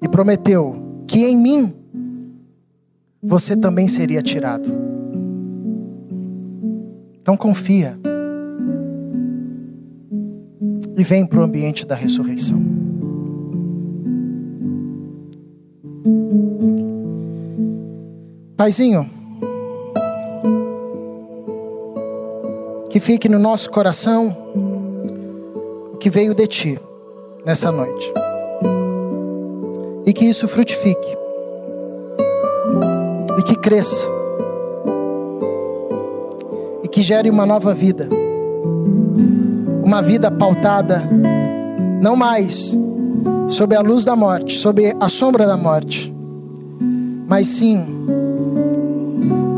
E 0.00 0.08
prometeu 0.08 0.76
que 1.04 1.18
em 1.18 1.36
mim 1.36 1.74
você 3.20 3.56
também 3.56 3.88
seria 3.88 4.22
tirado. 4.22 4.70
Então 7.20 7.36
confia. 7.36 7.98
E 10.96 11.02
vem 11.02 11.26
para 11.26 11.40
o 11.40 11.42
ambiente 11.42 11.84
da 11.84 11.96
ressurreição. 11.96 12.79
Paizinho, 18.60 19.08
que 22.90 23.00
fique 23.00 23.26
no 23.26 23.38
nosso 23.38 23.70
coração 23.70 24.36
que 25.98 26.10
veio 26.10 26.34
de 26.34 26.46
ti 26.46 26.78
nessa 27.46 27.72
noite. 27.72 28.12
E 30.04 30.12
que 30.12 30.26
isso 30.26 30.46
frutifique. 30.46 31.16
E 33.38 33.42
que 33.44 33.56
cresça. 33.56 34.06
E 36.82 36.88
que 36.88 37.00
gere 37.00 37.30
uma 37.30 37.46
nova 37.46 37.72
vida. 37.72 38.10
Uma 39.82 40.02
vida 40.02 40.30
pautada 40.30 41.02
não 41.98 42.14
mais 42.14 42.76
sob 43.48 43.74
a 43.74 43.80
luz 43.80 44.04
da 44.04 44.14
morte, 44.14 44.52
sob 44.52 44.94
a 45.00 45.08
sombra 45.08 45.46
da 45.46 45.56
morte, 45.56 46.14
mas 47.26 47.46
sim 47.46 48.19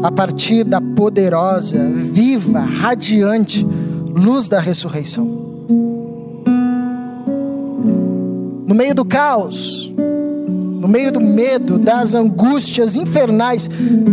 a 0.03 0.11
partir 0.11 0.65
da 0.65 0.81
poderosa, 0.81 1.79
viva, 2.12 2.61
radiante 2.61 3.67
luz 4.15 4.49
da 4.49 4.61
ressurreição. 4.61 5.43
no 8.73 8.79
meio 8.79 8.95
do 8.95 9.05
caos, 9.05 9.93
no 10.81 10.88
meio 10.88 11.12
do 11.12 11.21
medo, 11.21 11.79
das 11.79 12.15
angústias 12.15 12.97
infernais 12.97 13.69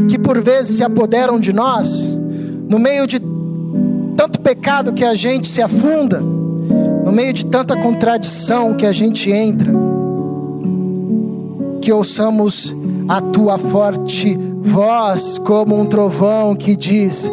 que 0.09 0.19
por 0.19 0.41
vezes 0.41 0.75
se 0.75 0.83
apoderam 0.83 1.39
de 1.39 1.53
nós, 1.53 2.05
no 2.67 2.77
meio 2.77 3.07
de 3.07 3.21
tanto 4.17 4.41
pecado 4.41 4.91
que 4.91 5.05
a 5.05 5.15
gente 5.15 5.47
se 5.47 5.61
afunda, 5.61 6.19
no 6.19 7.09
meio 7.09 7.31
de 7.31 7.45
tanta 7.45 7.73
contradição 7.77 8.73
que 8.73 8.85
a 8.85 8.91
gente 8.91 9.31
entra, 9.31 9.71
que 11.81 11.93
ouçamos 11.93 12.75
a 13.07 13.21
tua 13.21 13.57
forte 13.57 14.37
voz 14.61 15.37
como 15.37 15.79
um 15.79 15.85
trovão 15.85 16.55
que 16.55 16.75
diz: 16.75 17.31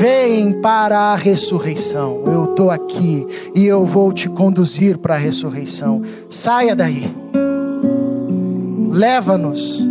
Vem 0.00 0.52
para 0.60 0.98
a 0.98 1.14
ressurreição. 1.14 2.22
Eu 2.26 2.44
estou 2.44 2.70
aqui 2.70 3.26
e 3.54 3.66
eu 3.66 3.84
vou 3.84 4.12
te 4.12 4.28
conduzir 4.28 4.98
para 4.98 5.14
a 5.14 5.18
ressurreição. 5.18 6.02
Saia 6.28 6.74
daí. 6.74 7.14
Leva-nos, 8.90 9.86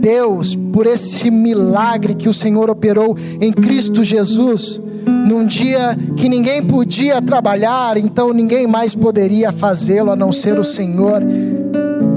Deus, 0.00 0.54
por 0.54 0.86
esse 0.86 1.30
milagre 1.30 2.14
que 2.14 2.28
o 2.28 2.34
Senhor 2.34 2.70
operou 2.70 3.16
em 3.40 3.52
Cristo 3.52 4.04
Jesus, 4.04 4.80
num 5.28 5.44
dia 5.44 5.96
que 6.16 6.28
ninguém 6.28 6.62
podia 6.64 7.20
trabalhar, 7.20 7.96
então 7.96 8.32
ninguém 8.32 8.66
mais 8.66 8.94
poderia 8.94 9.50
fazê-lo 9.52 10.12
a 10.12 10.16
não 10.16 10.32
ser 10.32 10.60
o 10.60 10.64
Senhor, 10.64 11.22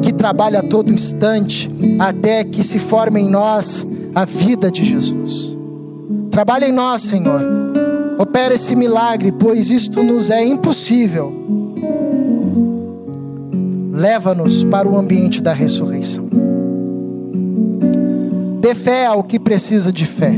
que 0.04 0.13
trabalha 0.13 0.60
a 0.60 0.63
todo 0.63 0.93
instante, 0.93 1.69
até 1.98 2.43
que 2.43 2.63
se 2.63 2.78
forme 2.78 3.22
em 3.22 3.30
nós 3.30 3.86
a 4.19 4.25
vida 4.25 4.69
de 4.69 4.84
Jesus. 4.84 5.55
Trabalha 6.29 6.67
em 6.67 6.73
nós, 6.73 7.03
Senhor. 7.03 7.41
Opera 8.17 8.53
esse 8.53 8.75
milagre, 8.75 9.32
pois 9.32 9.69
isto 9.69 10.03
nos 10.03 10.29
é 10.29 10.43
impossível. 10.43 11.32
Leva-nos 13.93 14.65
para 14.65 14.89
o 14.89 14.97
ambiente 14.97 15.41
da 15.41 15.53
ressurreição. 15.53 16.29
Dê 18.60 18.75
fé 18.75 19.05
ao 19.05 19.23
que 19.23 19.39
precisa 19.39 19.89
de 19.89 20.05
fé. 20.05 20.38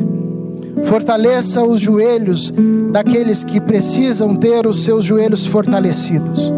Fortaleça 0.84 1.64
os 1.64 1.82
joelhos 1.82 2.54
daqueles 2.92 3.44
que 3.44 3.60
precisam 3.60 4.36
ter 4.36 4.68
os 4.68 4.84
seus 4.84 5.04
joelhos 5.04 5.48
fortalecidos. 5.48 6.54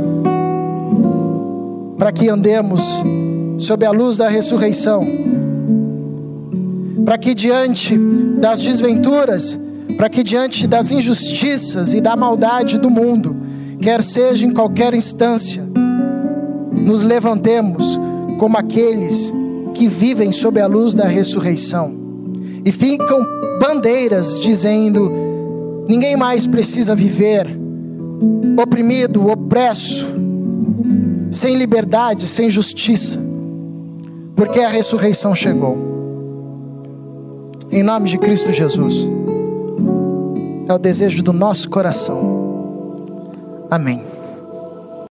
Para 1.98 2.12
que 2.12 2.28
andemos 2.28 3.02
sob 3.58 3.86
a 3.86 3.92
luz 3.92 4.18
da 4.18 4.28
ressurreição 4.28 5.23
para 7.06 7.18
que 7.18 7.34
diante 7.34 7.98
das 8.38 8.62
desventuras, 8.62 9.60
para 9.98 10.10
que 10.10 10.24
diante 10.24 10.66
das 10.68 10.92
injustiças 10.92 11.94
e 11.94 12.00
da 12.00 12.16
maldade 12.16 12.80
do 12.80 12.90
mundo, 12.90 13.36
quer 13.82 14.02
seja 14.02 14.46
em 14.46 14.52
qualquer 14.52 14.94
instância, 14.94 15.64
nos 16.72 17.04
levantemos 17.04 18.00
como 18.40 18.58
aqueles 18.58 19.34
que 19.74 19.88
vivem 19.88 20.32
sob 20.32 20.60
a 20.60 20.68
luz 20.68 20.94
da 20.94 21.06
ressurreição. 21.06 21.94
E 22.64 22.72
ficam 22.72 23.26
bandeiras 23.60 24.40
dizendo: 24.40 25.12
ninguém 25.88 26.16
mais 26.16 26.48
precisa 26.48 26.96
viver 26.96 27.48
oprimido, 28.62 29.28
opresso, 29.28 30.08
sem 31.32 31.58
liberdade, 31.58 32.28
sem 32.28 32.50
justiça, 32.50 33.20
porque 34.36 34.62
a 34.62 34.70
ressurreição 34.70 35.36
chegou 35.36 35.93
em 37.74 37.82
nome 37.82 38.10
de 38.10 38.18
Cristo 38.20 38.54
Jesus. 38.54 39.10
É 40.68 40.74
o 40.74 40.78
desejo 40.78 41.24
do 41.24 41.34
nosso 41.34 41.70
coração. 41.70 42.96
Amém. 43.70 44.13